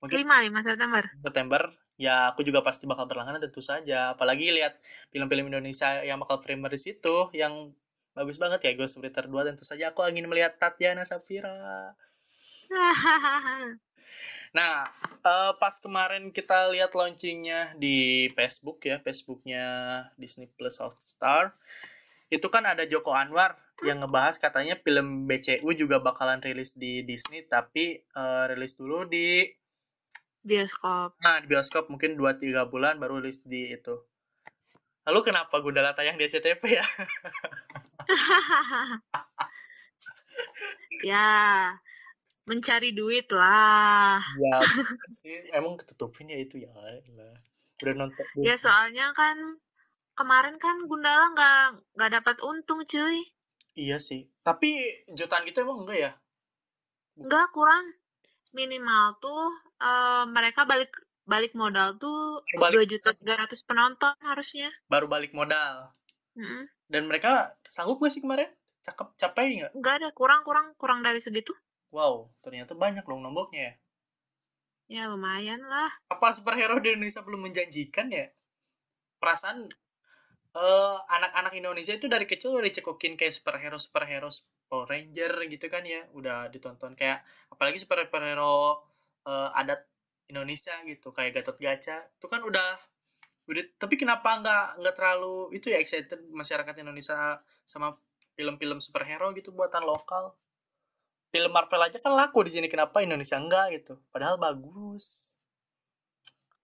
[0.03, 1.03] Mungkin 5, 5 September.
[1.23, 1.63] September,
[2.01, 4.17] ya aku juga pasti bakal berlangganan tentu saja.
[4.17, 4.81] Apalagi lihat
[5.13, 7.77] film-film Indonesia yang bakal premier di situ, yang
[8.17, 11.93] bagus banget ya Ghost Rider 2 tentu saja aku ingin melihat Tatiana Safira.
[14.51, 14.83] Nah,
[15.23, 19.67] uh, pas kemarin kita lihat launchingnya di Facebook ya, Facebooknya
[20.19, 21.55] Disney Plus Hotstar,
[22.35, 23.55] itu kan ada Joko Anwar
[23.87, 29.47] yang ngebahas katanya film BCU juga bakalan rilis di Disney, tapi uh, rilis dulu di
[30.41, 31.21] bioskop.
[31.21, 33.97] Nah, di bioskop mungkin 2-3 bulan baru rilis di itu.
[35.09, 36.85] Lalu kenapa Gundala tayang di SCTV ya?
[41.13, 41.29] ya,
[42.45, 44.21] mencari duit lah.
[44.21, 44.57] Ya,
[45.13, 46.71] sih emang ketutupin ya itu ya.
[47.81, 48.25] Udah nonton.
[48.45, 49.37] Ya soalnya kan
[50.17, 51.61] kemarin kan Gundala nggak
[51.97, 53.25] nggak dapat untung cuy.
[53.73, 54.29] Iya sih.
[54.45, 54.69] Tapi
[55.17, 56.13] jutaan gitu emang enggak ya?
[57.17, 57.97] Enggak kurang.
[58.53, 60.93] Minimal tuh uh, mereka balik
[61.25, 64.71] balik modal tuh dua juta tiga ratus penonton harusnya.
[64.87, 65.93] Baru balik modal.
[66.37, 66.63] Mm -hmm.
[66.91, 68.51] Dan mereka sanggup gak sih kemarin?
[68.81, 69.73] Cakep, capai nggak?
[69.77, 71.53] Enggak ada, kurang kurang kurang dari segitu.
[71.93, 73.75] Wow, ternyata banyak dong nomboknya ya.
[74.91, 75.91] Ya lumayan lah.
[76.11, 78.27] Apa superhero di Indonesia belum menjanjikan ya?
[79.23, 79.71] Perasaan
[80.57, 84.27] uh, anak-anak Indonesia itu dari kecil udah dicekokin kayak superhero superhero
[84.71, 88.83] Power Ranger gitu kan ya, udah ditonton kayak apalagi superhero
[89.27, 89.85] uh, adat
[90.31, 92.69] Indonesia gitu kayak Gatot Gaca itu kan udah
[93.51, 97.91] udah tapi kenapa nggak nggak terlalu itu ya excited masyarakat Indonesia sama
[98.39, 100.33] film-film superhero gitu buatan lokal?
[101.31, 104.01] Film Marvel aja kan laku di sini kenapa Indonesia enggak gitu?
[104.11, 105.37] Padahal bagus.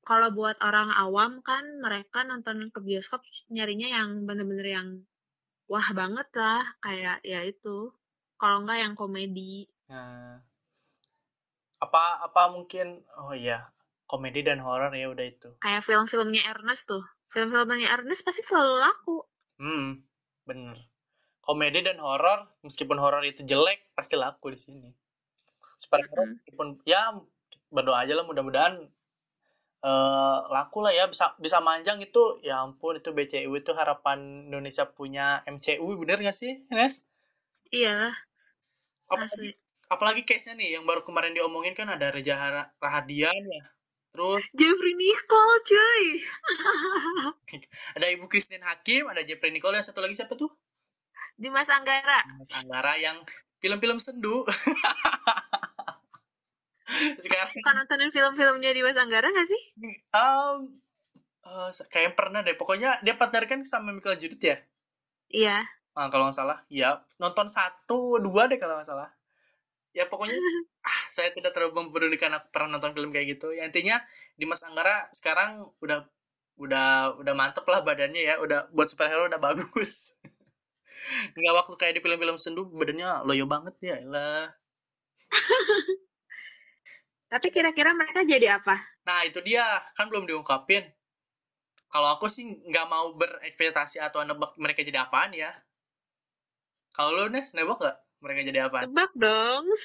[0.07, 4.88] Kalau buat orang awam kan mereka nonton ke bioskop nyarinya yang bener-bener yang
[5.71, 7.95] wah banget lah kayak ya itu.
[8.38, 9.71] Kalau enggak yang komedi.
[9.87, 10.42] Nah,
[11.87, 13.70] apa apa mungkin oh iya
[14.07, 15.51] komedi dan horor ya udah itu.
[15.62, 17.03] Kayak film-filmnya Ernest tuh.
[17.35, 19.16] Film-filmnya Ernest pasti selalu laku.
[19.59, 20.03] Hmm
[20.46, 20.79] bener.
[21.42, 24.90] Komedi dan horor meskipun horor itu jelek pasti laku di sini.
[25.79, 27.14] Superhero mm meskipun ya
[27.70, 28.75] berdoa aja lah mudah-mudahan
[29.83, 31.07] uh, laku lah ya.
[31.11, 36.35] Bisa bisa manjang itu ya ampun itu BCU itu harapan Indonesia punya MCU bener gak
[36.35, 37.11] sih Nes?
[37.75, 38.14] Iya
[39.07, 39.55] apalagi,
[39.87, 42.35] apalagi case-nya nih yang baru kemarin diomongin kan ada Reja
[42.83, 43.64] Rahadian ya
[44.16, 46.05] terus Jeffrey Nicole cuy
[48.01, 50.51] ada Ibu Christine Hakim ada Jeffrey Nicole yang satu lagi siapa tuh
[51.37, 52.25] Dimas Anggara.
[52.25, 53.20] Dimas Anggara yang
[53.61, 54.40] film-film sendu.
[57.25, 59.62] Sekarang suka nontonin film-filmnya Dimas Anggara gak sih?
[60.16, 60.81] Um,
[61.44, 62.57] uh, kayak pernah deh.
[62.57, 64.57] Pokoknya dia partner kan sama Michael Judith ya?
[65.29, 65.68] Iya.
[65.96, 69.09] Nah, kalau nggak salah, ya nonton satu dua deh kalau nggak salah.
[69.97, 70.37] Ya pokoknya
[70.85, 73.57] ah, saya tidak terlalu mempedulikan aku pernah nonton film kayak gitu.
[73.57, 73.97] Ya intinya
[74.37, 76.05] Dimas Anggara sekarang udah
[76.61, 80.21] udah udah mantep lah badannya ya, udah buat superhero udah bagus.
[81.37, 84.51] nggak waktu kayak di film-film sendu badannya loyo banget ya lah
[87.33, 88.79] tapi kira-kira mereka jadi apa?
[89.07, 89.65] Nah itu dia.
[89.99, 90.87] Kan belum diungkapin.
[91.91, 95.51] Kalau aku sih nggak mau berekspektasi atau nebak mereka jadi apaan ya.
[96.95, 98.91] Kalau lu Nes, nebak gak mereka jadi apa?
[98.91, 99.65] Nebak dong.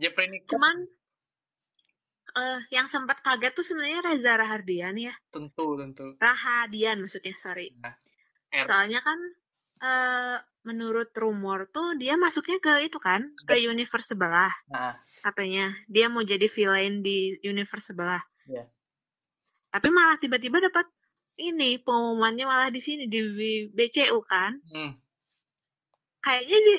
[0.00, 0.52] Jeffrey Nicole.
[0.52, 0.76] Cuman
[2.36, 5.16] uh, yang sempat kaget tuh sebenarnya Reza Rahardian ya.
[5.32, 6.12] Tentu, tentu.
[6.20, 7.72] Rahadian maksudnya, sorry.
[7.80, 7.96] Nah,
[8.52, 9.18] Soalnya kan
[9.80, 10.36] uh,
[10.68, 14.52] menurut rumor tuh dia masuknya ke itu kan, ke universe sebelah.
[14.68, 14.92] Nah.
[15.24, 18.20] Katanya dia mau jadi villain di universe sebelah.
[18.44, 18.68] Yeah.
[19.72, 20.84] Tapi malah tiba-tiba dapat
[21.40, 23.20] ini pengumumannya malah di sini di
[23.72, 24.60] BCU kan.
[24.68, 24.92] Hmm.
[26.22, 26.78] Kayaknya dia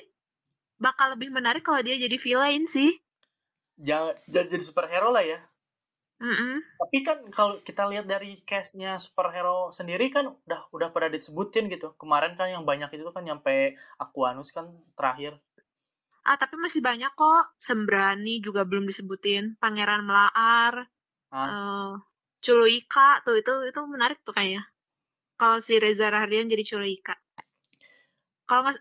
[0.79, 2.95] bakal lebih menarik kalau dia jadi villain sih.
[3.79, 4.15] Jangan
[4.49, 5.39] jadi superhero lah ya.
[6.23, 6.55] Mm -mm.
[6.79, 11.91] Tapi kan kalau kita lihat dari case-nya superhero sendiri kan udah udah pada disebutin gitu.
[11.99, 15.35] Kemarin kan yang banyak itu kan nyampe Aquanus kan terakhir.
[16.23, 17.51] Ah, tapi masih banyak kok.
[17.59, 19.59] Sembrani juga belum disebutin.
[19.59, 20.87] Pangeran Melaar.
[21.33, 21.43] Ah.
[21.43, 21.91] Uh,
[22.39, 24.63] Culuika tuh itu itu menarik tuh kayaknya.
[25.35, 27.19] Kalau si Reza Rahardian jadi Culuika.
[28.47, 28.71] Kalau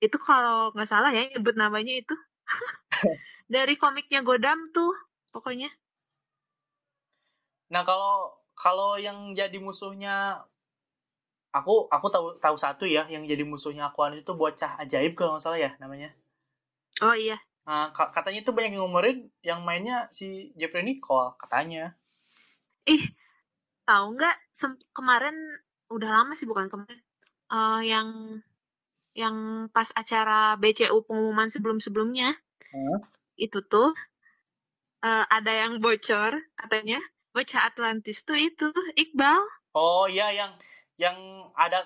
[0.00, 2.16] itu kalau nggak salah ya nyebut namanya itu
[3.54, 4.96] dari komiknya Godam tuh
[5.32, 5.68] pokoknya.
[7.70, 10.40] Nah kalau kalau yang jadi musuhnya
[11.52, 15.44] aku aku tahu tahu satu ya yang jadi musuhnya Aquanus itu bocah ajaib kalau nggak
[15.44, 16.10] salah ya namanya.
[17.00, 17.38] Oh iya.
[17.70, 21.94] Nah, katanya itu banyak yang ngumurin yang mainnya si Jeffrey Nicole katanya.
[22.88, 23.14] Ih,
[23.86, 24.36] tahu nggak
[24.90, 25.36] kemarin
[25.86, 27.00] udah lama sih bukan kemarin.
[27.50, 28.08] Uh, yang
[29.20, 32.32] yang pas acara BCU pengumuman sebelum-sebelumnya.
[32.72, 32.98] Huh?
[33.36, 33.92] Itu tuh
[35.04, 37.00] uh, ada yang bocor katanya
[37.36, 39.40] bocah Atlantis tuh itu Iqbal.
[39.76, 40.52] Oh iya yang
[40.96, 41.16] yang
[41.54, 41.84] ada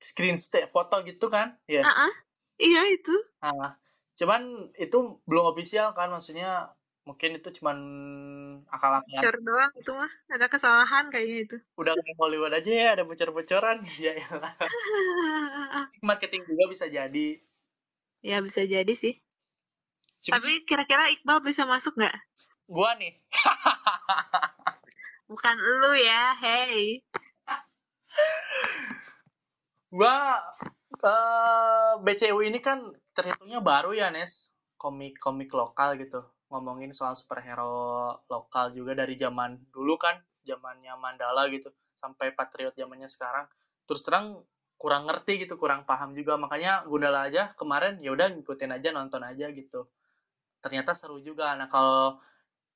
[0.00, 1.60] screenshot foto gitu kan?
[1.68, 1.84] Iya.
[1.84, 1.84] Yeah.
[1.84, 2.12] Uh -uh.
[2.60, 3.16] Iya itu.
[3.40, 3.80] Nah,
[4.16, 6.76] cuman itu belum official kan maksudnya
[7.08, 7.78] mungkin itu cuman
[8.68, 10.12] akal-akalan bocor doang itu mah.
[10.28, 11.56] Ada kesalahan kayaknya itu.
[11.80, 13.78] Udah kayak Hollywood aja ya ada bocor-bocoran.
[14.04, 14.28] Ya ya
[16.08, 17.28] marketing juga bisa jadi.
[18.20, 19.16] Ya bisa jadi sih.
[20.20, 20.40] Cuma...
[20.40, 22.16] tapi kira-kira Iqbal bisa masuk nggak?
[22.68, 23.16] Gua nih.
[25.30, 27.00] Bukan lu ya hey.
[29.90, 30.38] Gua
[31.02, 32.84] uh, eh, BCU ini kan
[33.16, 34.54] terhitungnya baru ya Nes.
[34.80, 41.70] Komik-komik lokal gitu ngomongin soal superhero lokal juga dari zaman dulu kan zamannya Mandala gitu
[41.94, 43.46] sampai Patriot zamannya sekarang.
[43.86, 44.42] Terus terang
[44.74, 46.34] kurang ngerti gitu kurang paham juga.
[46.34, 49.86] Makanya Gundala aja kemarin ya udah ngikutin aja nonton aja gitu.
[50.58, 51.54] Ternyata seru juga.
[51.54, 52.18] Nah kalau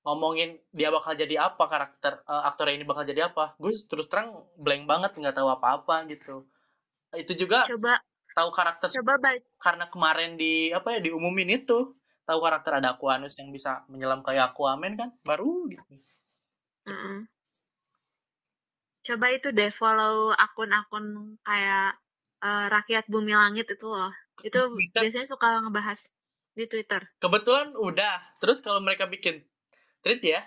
[0.05, 4.37] ngomongin dia bakal jadi apa karakter uh, aktor ini bakal jadi apa gue terus terang
[4.61, 6.45] blank banget nggak tahu apa-apa gitu.
[7.17, 7.99] Itu juga coba
[8.37, 13.37] tahu karakter coba baik karena kemarin di apa ya diumumin itu tahu karakter ada Aquanus
[13.41, 15.11] yang bisa menyelam kayak Aquaman kan?
[15.25, 15.85] Baru gitu.
[16.85, 17.19] Mm -mm.
[19.05, 22.01] coba itu deh follow akun-akun kayak
[22.41, 24.13] uh, rakyat bumi langit itu loh.
[24.41, 25.01] Itu Twitter.
[25.05, 26.01] biasanya suka ngebahas
[26.57, 27.05] di Twitter.
[27.21, 28.17] Kebetulan udah.
[28.41, 29.45] Terus kalau mereka bikin
[30.05, 30.41] tweet ya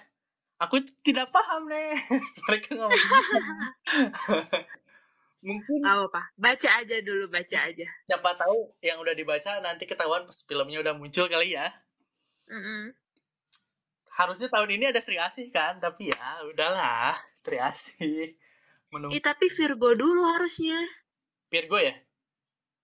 [0.58, 1.94] aku itu tidak paham nih
[2.46, 2.98] mereka ngomong
[5.46, 7.88] mungkin apa baca aja dulu baca aja.
[8.10, 11.70] Siapa tahu yang udah dibaca nanti ketahuan pas filmnya udah muncul kali ya.
[12.48, 12.84] Mm -hmm.
[14.18, 15.78] harusnya tahun ini ada Sri Asih kan?
[15.78, 17.14] Tapi ya udahlah.
[17.38, 18.34] Sri Asih.
[18.90, 20.80] Menunggu eh, tapi Virgo dulu harusnya.
[21.54, 21.94] Virgo ya?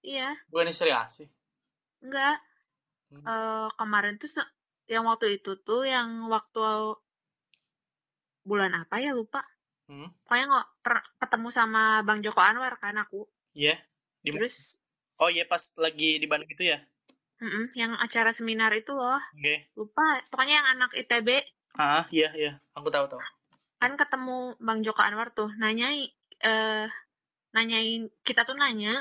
[0.03, 0.29] Iya.
[0.51, 1.31] Bukan Sri Asih.
[2.03, 2.37] Enggak.
[3.13, 3.23] Hmm.
[3.29, 4.29] uh, kemarin tuh
[4.89, 6.61] yang waktu itu tuh yang waktu
[8.43, 9.15] bulan apa ya?
[9.15, 9.41] Lupa
[9.89, 10.09] Hmm.
[10.23, 10.67] Pokoknya nggak
[11.19, 13.27] ketemu sama Bang Joko Anwar kan aku.
[13.51, 13.77] Iya.
[14.23, 14.39] Yeah.
[14.39, 14.79] Terus
[15.21, 16.81] Oh iya pas lagi di Bandung itu ya?
[17.39, 19.19] Mm -mm, yang acara seminar itu loh.
[19.19, 19.39] Oke.
[19.39, 19.57] Okay.
[19.77, 21.29] Lupa, pokoknya yang anak ITB.
[21.77, 23.21] Ah, iya iya, aku tahu tahu.
[23.81, 26.11] Kan ketemu Bang Joko Anwar tuh, nanyai
[26.43, 26.87] eh
[27.53, 28.99] nanyain kita tuh nanya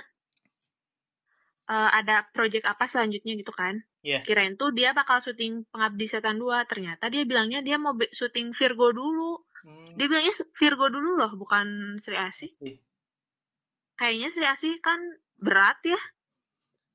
[1.67, 3.81] uh, ada project apa selanjutnya gitu kan.
[4.03, 4.27] Yeah.
[4.27, 6.67] Kirain tuh dia bakal syuting Pengabdi Setan 2.
[6.67, 9.47] Ternyata dia bilangnya dia mau syuting Virgo dulu.
[9.63, 9.95] Hmm.
[9.95, 12.51] Dia bilangnya Virgo dulu loh, bukan Sri Asih.
[12.59, 12.83] Okay.
[13.95, 14.99] Kayaknya Sri Asih kan
[15.39, 16.01] berat ya.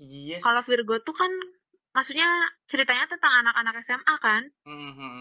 [0.04, 0.44] Yes.
[0.44, 1.32] Kalau Virgo tuh kan
[1.96, 2.28] maksudnya
[2.68, 4.44] ceritanya tentang anak-anak SMA kan.
[4.68, 5.16] Mm -hmm.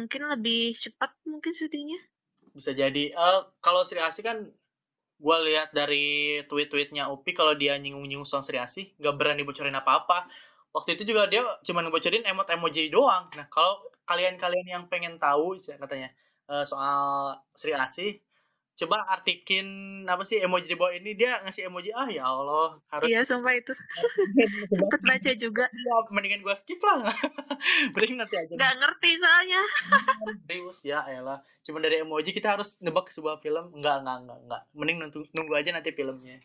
[0.00, 2.00] Mungkin lebih cepat mungkin syutingnya.
[2.56, 3.12] Bisa jadi.
[3.12, 4.48] Uh, kalau Sri Asih kan
[5.20, 10.24] gue lihat dari tweet-tweetnya Upi kalau dia nyinggung-nyinggung soal Sri Asih gak berani bocorin apa-apa
[10.70, 13.26] waktu itu juga dia cuma ngebocorin emot emoji doang.
[13.34, 16.10] Nah kalau kalian-kalian yang pengen tahu katanya
[16.50, 18.18] uh, soal Sri Asih
[18.80, 19.68] coba artikin
[20.08, 23.52] apa sih emoji di bawah ini dia ngasih emoji ah ya Allah harus iya sumpah
[23.52, 23.76] itu.
[24.72, 25.68] Sempet baca juga.
[25.68, 27.04] Ya, mendingan gua skip lah.
[27.92, 28.56] Mending nanti aja.
[28.56, 29.62] Nggak ngerti soalnya.
[30.48, 31.44] Serius ya elah.
[31.60, 33.68] Cuma dari emoji kita harus nebak sebuah film.
[33.76, 36.40] Enggak enggak enggak enggak mending nunggu, nunggu aja nanti filmnya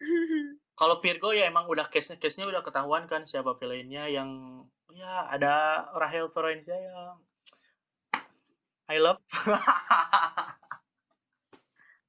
[0.76, 4.60] kalau Virgo ya emang udah case-nya case-nya udah ketahuan kan siapa villainnya yang
[4.92, 7.16] ya ada Rahel Florencia ya
[8.86, 9.18] I love.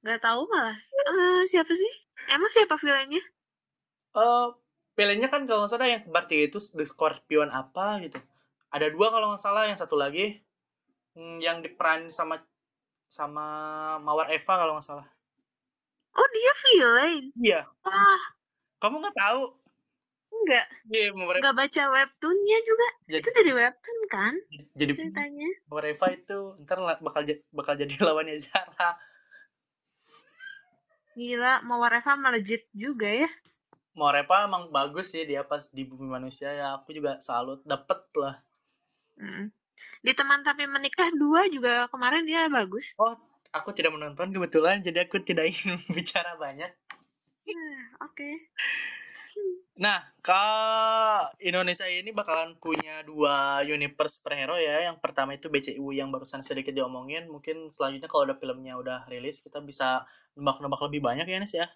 [0.06, 0.78] Nggak tahu malah.
[1.10, 1.90] Uh, siapa sih?
[2.30, 3.18] Emang siapa villainnya?
[4.14, 4.54] Uh,
[4.94, 8.22] villainnya kan kalau nggak salah yang berarti itu The Scorpion apa gitu.
[8.70, 10.38] Ada dua kalau nggak salah yang satu lagi
[11.18, 12.46] hmm, yang diperan sama
[13.10, 13.46] sama
[13.98, 15.08] Mawar Eva kalau nggak salah.
[16.14, 17.34] Oh dia villain?
[17.34, 17.66] Iya.
[17.82, 18.37] Wah
[18.78, 19.42] kamu nggak tahu
[20.28, 20.66] Enggak.
[20.88, 22.88] Iya, yeah, Enggak baca webtoonnya juga.
[23.08, 24.34] Jadi, itu dari webtoon kan?
[24.76, 25.48] Jadi ceritanya.
[25.68, 27.22] Reva itu ntar bakal
[27.52, 28.96] bakal jadi lawannya Zara.
[31.18, 33.28] Gila, mau Reva melejit juga ya.
[33.98, 36.78] Mau Reva emang bagus sih dia pas di bumi manusia ya.
[36.78, 38.38] Aku juga salut, dapet lah.
[39.18, 39.50] Hmm.
[39.98, 42.94] Di teman tapi menikah dua juga kemarin dia bagus.
[43.02, 43.18] Oh,
[43.50, 46.70] aku tidak menonton kebetulan, jadi aku tidak ingin bicara banyak.
[48.06, 48.50] Oke.
[49.78, 50.42] Nah, ke
[51.46, 54.90] Indonesia ini bakalan punya dua universe superhero ya.
[54.90, 57.30] Yang pertama itu BCU yang barusan sedikit diomongin.
[57.30, 60.02] Mungkin selanjutnya kalau ada filmnya udah rilis, kita bisa
[60.34, 61.66] nebak-nebak lebih banyak ya, Nes ya.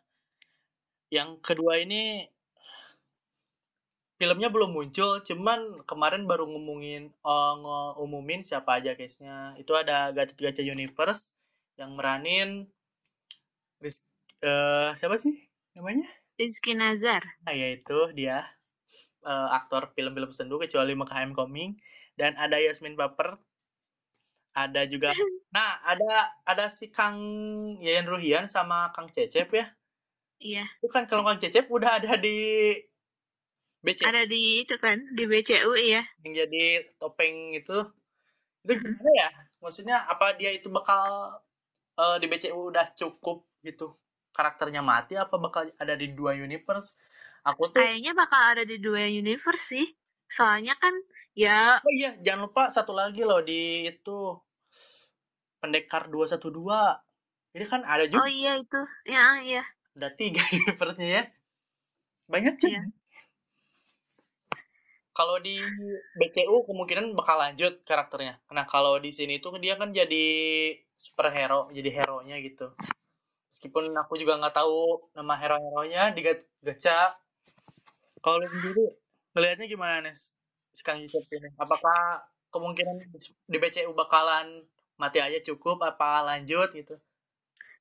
[1.14, 2.26] Yang kedua ini
[4.18, 7.54] filmnya belum muncul, cuman kemarin baru ngomongin uh,
[7.98, 9.54] ngumumin siapa aja case-nya.
[9.62, 11.34] Itu ada Gatot Gacha Universe
[11.78, 12.66] yang meranin
[14.42, 16.08] uh, siapa sih namanya?
[16.36, 17.22] Rizky Nazar.
[17.44, 18.44] Nah, yaitu dia
[19.24, 21.76] uh, aktor film-film sendu kecuali Mekah Coming.
[22.16, 23.40] Dan ada Yasmin Baper
[24.52, 25.12] ada juga
[25.56, 27.16] nah ada ada si Kang
[27.80, 29.66] Yayan Ruhian sama Kang Cecep ya?
[30.42, 30.64] Iya.
[30.84, 32.76] Bukan kalau Kang Cecep udah ada di
[33.82, 37.80] BC ada di itu kan di BCU ya yang jadi topeng itu.
[38.62, 39.28] Itu gimana ya?
[39.58, 41.02] Maksudnya apa dia itu bakal
[41.98, 43.90] uh, di BCU udah cukup gitu
[44.32, 46.96] karakternya mati apa bakal ada di dua universe?
[47.44, 49.86] Aku tuh kayaknya bakal ada di dua universe sih.
[50.32, 50.92] Soalnya kan
[51.32, 54.36] ya oh iya jangan lupa satu lagi loh di itu
[55.64, 56.48] pendekar 212
[57.52, 58.24] ini kan ada juga.
[58.24, 58.80] Oh iya itu.
[59.04, 59.62] Ya iya.
[59.94, 61.22] Ada tiga universe ya.
[62.28, 62.72] Banyak sih.
[62.72, 62.84] Iya.
[65.12, 65.60] kalau di
[66.16, 68.40] BCU kemungkinan bakal lanjut karakternya.
[68.48, 70.24] Nah kalau di sini tuh dia kan jadi
[71.02, 72.70] superhero jadi hero nya gitu
[73.52, 76.24] meskipun aku juga nggak tahu nama hero-heronya di
[76.64, 77.04] gacha.
[78.24, 78.96] Kalau sendiri
[79.36, 80.32] ngelihatnya gimana Nes
[80.72, 81.52] sekarang YouTube ini?
[81.60, 83.12] Apakah kemungkinan
[83.44, 84.64] di BCU bakalan
[84.96, 86.96] mati aja cukup apa lanjut gitu?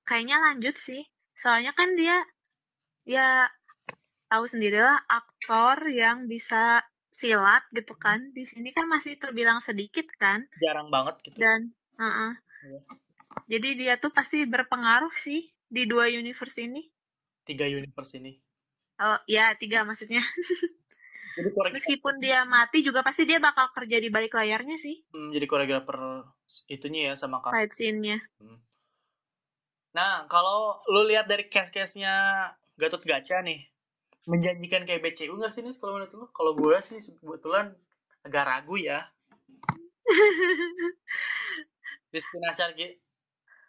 [0.04, 1.08] Kayaknya lanjut sih.
[1.40, 2.20] Soalnya kan dia
[3.08, 3.48] ya
[4.28, 6.84] tahu sendirilah aktor yang bisa
[7.16, 8.36] silat gitu kan.
[8.36, 10.44] Di sini kan masih terbilang sedikit kan.
[10.60, 11.40] Jarang banget gitu.
[11.40, 12.34] Dan uh -uh.
[12.62, 12.84] Yeah.
[13.48, 16.84] jadi dia tuh pasti berpengaruh sih di dua universe ini?
[17.48, 18.36] Tiga universe ini.
[19.00, 20.22] Oh, ya, tiga maksudnya.
[21.40, 25.00] jadi Meskipun dia mati juga pasti dia bakal kerja di balik layarnya sih.
[25.16, 26.28] Hmm, jadi koreografer
[26.68, 27.56] itunya ya sama kak.
[27.56, 28.20] Fight scene-nya.
[28.44, 28.60] Hmm.
[29.96, 33.72] Nah, kalau lu lihat dari case-case-nya Gatot Gacha nih,
[34.28, 36.28] menjanjikan kayak BCU nggak sih nih kalau menurut lu?
[36.36, 37.74] Kalau gue sih kebetulan
[38.28, 39.08] agak ragu ya.
[42.14, 42.62] Destinasi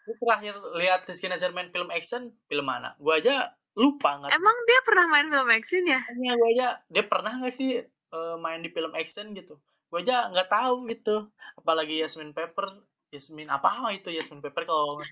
[0.06, 2.94] Lu terakhir lihat Rizky Nazar main film action film mana?
[2.98, 4.30] Gua aja lupa nggak.
[4.34, 6.00] Emang dia pernah main film action ya?
[6.10, 7.80] Iya, gua aja dia pernah nggak sih
[8.12, 9.62] uh, main di film action gitu?
[9.88, 11.30] Gua aja nggak tahu gitu.
[11.56, 12.82] Apalagi Yasmin Pepper,
[13.14, 14.98] Yasmin apa itu Yasmin Pepper kalau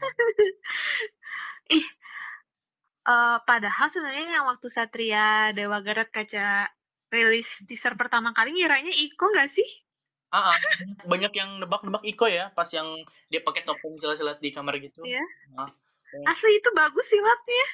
[1.70, 1.86] Ih,
[3.06, 6.66] uh, padahal sebenarnya yang waktu Satria Dewa Garut kaca
[7.14, 9.68] rilis teaser pertama kali ngiranya Iko nggak sih?
[10.30, 10.56] Ah, ah,
[11.10, 12.86] banyak yang nebak-nebak Iko ya, pas yang
[13.26, 15.02] dia pakai topeng silat-silat di kamar gitu.
[15.02, 15.26] Iya.
[15.58, 15.70] Nah,
[16.30, 17.66] Asli itu bagus silatnya.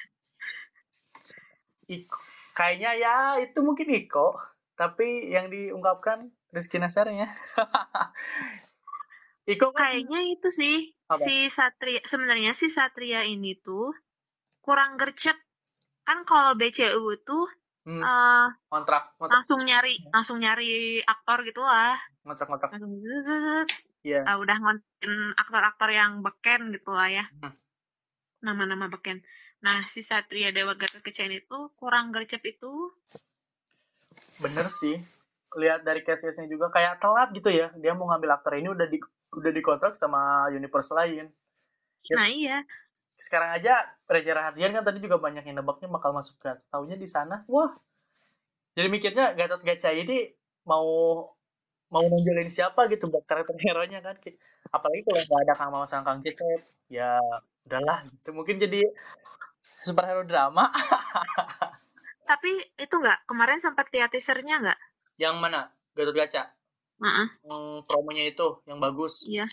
[1.87, 2.19] Iko,
[2.57, 4.41] kayaknya ya itu mungkin Iko,
[4.73, 7.29] tapi yang diungkapkan Rizky Nasarnya.
[9.53, 10.75] Iko kan kayaknya itu sih
[11.07, 11.23] apa?
[11.23, 13.95] si Satria sebenarnya si Satria ini tuh
[14.59, 15.39] kurang gercep.
[16.03, 17.47] Kan kalau BCU tuh
[17.87, 18.03] hmm.
[18.03, 21.95] uh, kontrak, kontrak langsung nyari langsung nyari aktor gitu lah.
[22.27, 23.69] Ngontrak-ngontrak langsung zzzz.
[24.03, 24.23] Yeah.
[24.27, 27.25] uh, udah ngontin aktor-aktor yang beken gitu lah ya.
[27.39, 27.55] Hmm.
[28.37, 29.23] nama-nama beken.
[29.65, 32.93] Nah si Satria Dewa Kaca itu kurang gercep itu.
[34.45, 34.93] Bener sih.
[35.57, 37.73] Lihat dari case-case juga kayak telat gitu ya.
[37.81, 39.01] Dia mau ngambil aktor ini udah di
[39.33, 41.33] udah dikontrak sama universe lain.
[42.07, 42.15] Ya.
[42.15, 42.57] nah iya
[43.17, 47.09] sekarang aja Reza Rahardian kan tadi juga banyak yang nebaknya bakal masuk ke tahunya di
[47.09, 47.41] sana.
[47.49, 47.73] Wah.
[48.77, 50.29] Jadi mikirnya Gatot Gaca ini
[50.69, 50.85] mau
[51.89, 54.19] mau nonjolin siapa gitu buat karakter hero nya kan
[54.75, 56.61] apalagi kalau nggak ada Kang Mama sama Kang Cecep
[56.93, 57.17] ya
[57.65, 58.37] udahlah gitu.
[58.37, 58.85] Mungkin jadi
[59.59, 60.69] superhero drama.
[62.29, 63.25] Tapi itu nggak?
[63.25, 64.79] Kemarin sempat lihat teasernya nggak?
[65.17, 65.61] Yang mana?
[65.97, 66.56] Gatot Kaca
[67.45, 69.29] Yang promonya itu yang bagus.
[69.29, 69.45] Iya.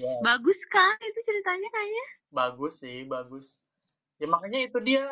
[0.00, 0.18] Yeah.
[0.24, 2.06] Bagus kan itu ceritanya kayaknya.
[2.32, 3.60] Bagus sih, bagus.
[4.16, 5.04] Ya makanya itu dia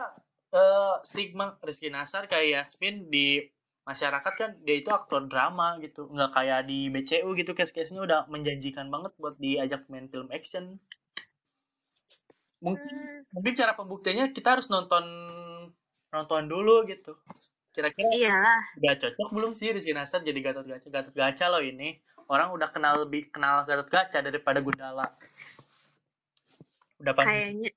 [0.55, 3.45] uh, stigma Rizky Nasar kayak Yasmin di
[3.85, 8.89] masyarakat kan dia itu aktor drama gitu nggak kayak di BCU gitu case-case-nya udah menjanjikan
[8.89, 10.81] banget buat diajak main film action
[12.65, 13.29] mungkin hmm.
[13.29, 15.05] mungkin cara pembuktiannya kita harus nonton
[16.17, 17.13] nonton dulu gitu
[17.75, 18.63] Kira-kira Iyalah.
[18.79, 20.87] udah cocok belum sih Rizky Nasar jadi Gatot Gaca?
[20.87, 21.99] Gatot Gaca loh ini.
[22.31, 25.11] Orang udah kenal lebih kenal Gatot Gaca daripada Gundala.
[27.03, 27.75] Udah Kayaknya.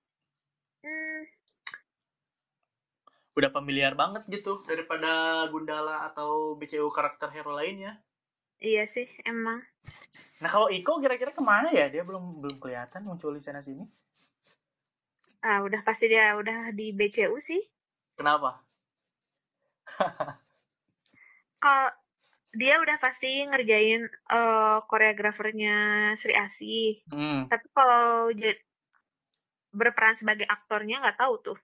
[0.86, 1.22] Hmm.
[3.34, 7.98] Udah familiar banget gitu daripada Gundala atau BCU karakter hero lainnya.
[8.62, 9.66] Iya sih, emang.
[10.46, 11.90] Nah kalau Iko kira-kira ke mana ya?
[11.90, 13.86] Dia belum belum kelihatan muncul di sana sini.
[15.42, 17.62] Ah, udah pasti dia udah di BCU sih.
[18.18, 18.67] Kenapa?
[21.64, 21.90] Kalau
[22.58, 25.76] dia udah pasti ngerjain uh, koreografernya
[26.16, 27.04] Sri Asih.
[27.12, 27.46] Hmm.
[27.52, 28.32] Tapi kalau
[29.76, 31.58] berperan sebagai aktornya nggak tahu tuh.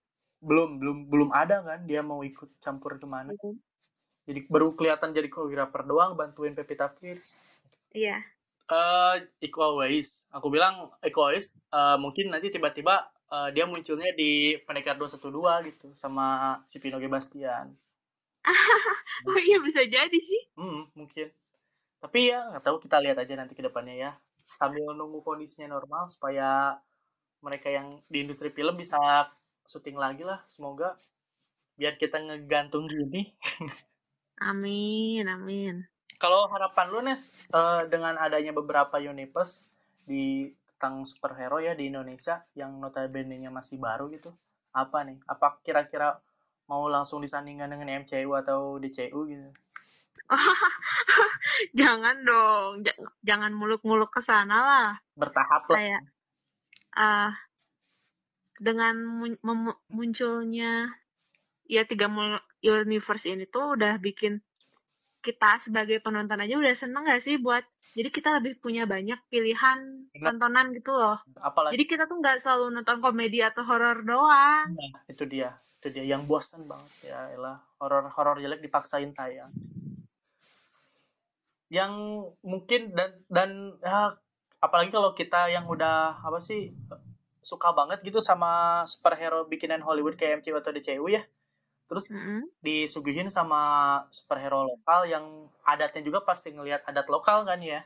[0.44, 3.32] Belum, belum, belum ada kan dia mau ikut campur ke mana.
[3.32, 3.58] Hmm.
[4.24, 7.64] Jadi baru kelihatan jadi koreografer doang bantuin Pevita Pierce.
[7.92, 8.20] Iya.
[8.68, 10.32] Uh, Equal Ways.
[10.32, 15.88] Aku bilang Equal Ways uh, mungkin nanti tiba-tiba uh, dia munculnya di Pendekar 212 gitu
[15.96, 17.72] sama si Pino Gebastian.
[19.30, 20.42] oh iya bisa jadi sih.
[20.60, 21.32] Hmm, mungkin.
[22.04, 24.12] Tapi ya nggak tahu kita lihat aja nanti ke depannya ya.
[24.44, 26.78] Sambil nunggu kondisinya normal supaya
[27.44, 29.00] mereka yang di industri film bisa
[29.64, 30.96] syuting lagi lah semoga
[31.80, 33.32] biar kita ngegantung gini.
[34.52, 35.76] amin, amin.
[36.20, 39.76] Kalau harapan lu Nes uh, dengan adanya beberapa universe
[40.08, 40.52] di
[40.84, 44.28] tentang superhero ya di Indonesia yang notabene-nya masih baru gitu.
[44.76, 45.16] Apa nih?
[45.32, 46.20] Apa kira-kira
[46.68, 49.50] mau langsung disandingkan dengan MCU atau DCU gitu?
[51.80, 52.96] jangan dong, J
[53.26, 54.90] jangan muluk-muluk ke sana lah.
[55.20, 55.76] Bertahap lah.
[55.76, 56.04] Kayak
[56.96, 57.32] uh,
[58.62, 58.96] dengan
[59.92, 60.94] munculnya
[61.68, 62.08] ya tiga
[62.64, 64.40] universe ini tuh udah bikin
[65.24, 70.12] kita sebagai penonton aja udah seneng gak sih buat jadi kita lebih punya banyak pilihan
[70.12, 71.24] tontonan gitu loh.
[71.40, 74.68] Apalagi jadi kita tuh nggak selalu nonton komedi atau horor doang.
[74.68, 75.56] Nah, itu dia.
[75.80, 79.50] Itu dia yang bosan banget ya elah horor horor jelek dipaksain tayang.
[81.72, 81.92] Yang
[82.44, 83.50] mungkin dan dan
[83.80, 84.20] ya,
[84.60, 86.76] apalagi kalau kita yang udah apa sih
[87.44, 91.24] suka banget gitu sama superhero bikinan Hollywood kayak MCU atau DCU ya
[91.88, 92.48] terus mm-hmm.
[92.64, 95.26] disuguhin sama superhero lokal yang
[95.68, 97.84] adatnya juga pasti ngelihat adat lokal kan ya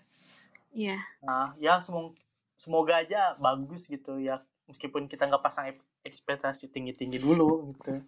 [0.74, 1.02] iya yeah.
[1.26, 2.14] nah ya semoga
[2.58, 8.02] semoga aja bagus gitu ya meskipun kita nggak pasang ekspektasi tinggi tinggi dulu gitu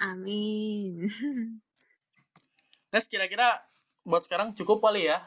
[0.00, 1.08] amin
[2.92, 3.60] nah kira-kira
[4.06, 5.18] buat sekarang cukup kali ya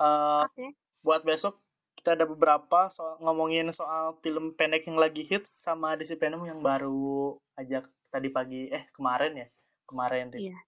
[0.00, 0.68] uh, eh, okay.
[1.04, 1.60] buat besok
[1.94, 7.38] kita ada beberapa soal ngomongin soal film pendek yang lagi hits sama disiplin yang baru
[7.56, 9.46] ajak tadi pagi eh kemarin ya
[9.90, 10.38] kemarin deh.
[10.38, 10.58] Iya.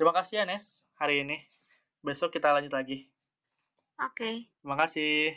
[0.00, 1.36] Terima kasih ya Nes hari ini.
[2.00, 3.04] Besok kita lanjut lagi.
[4.00, 4.16] Oke.
[4.16, 4.34] Okay.
[4.64, 5.36] Terima kasih.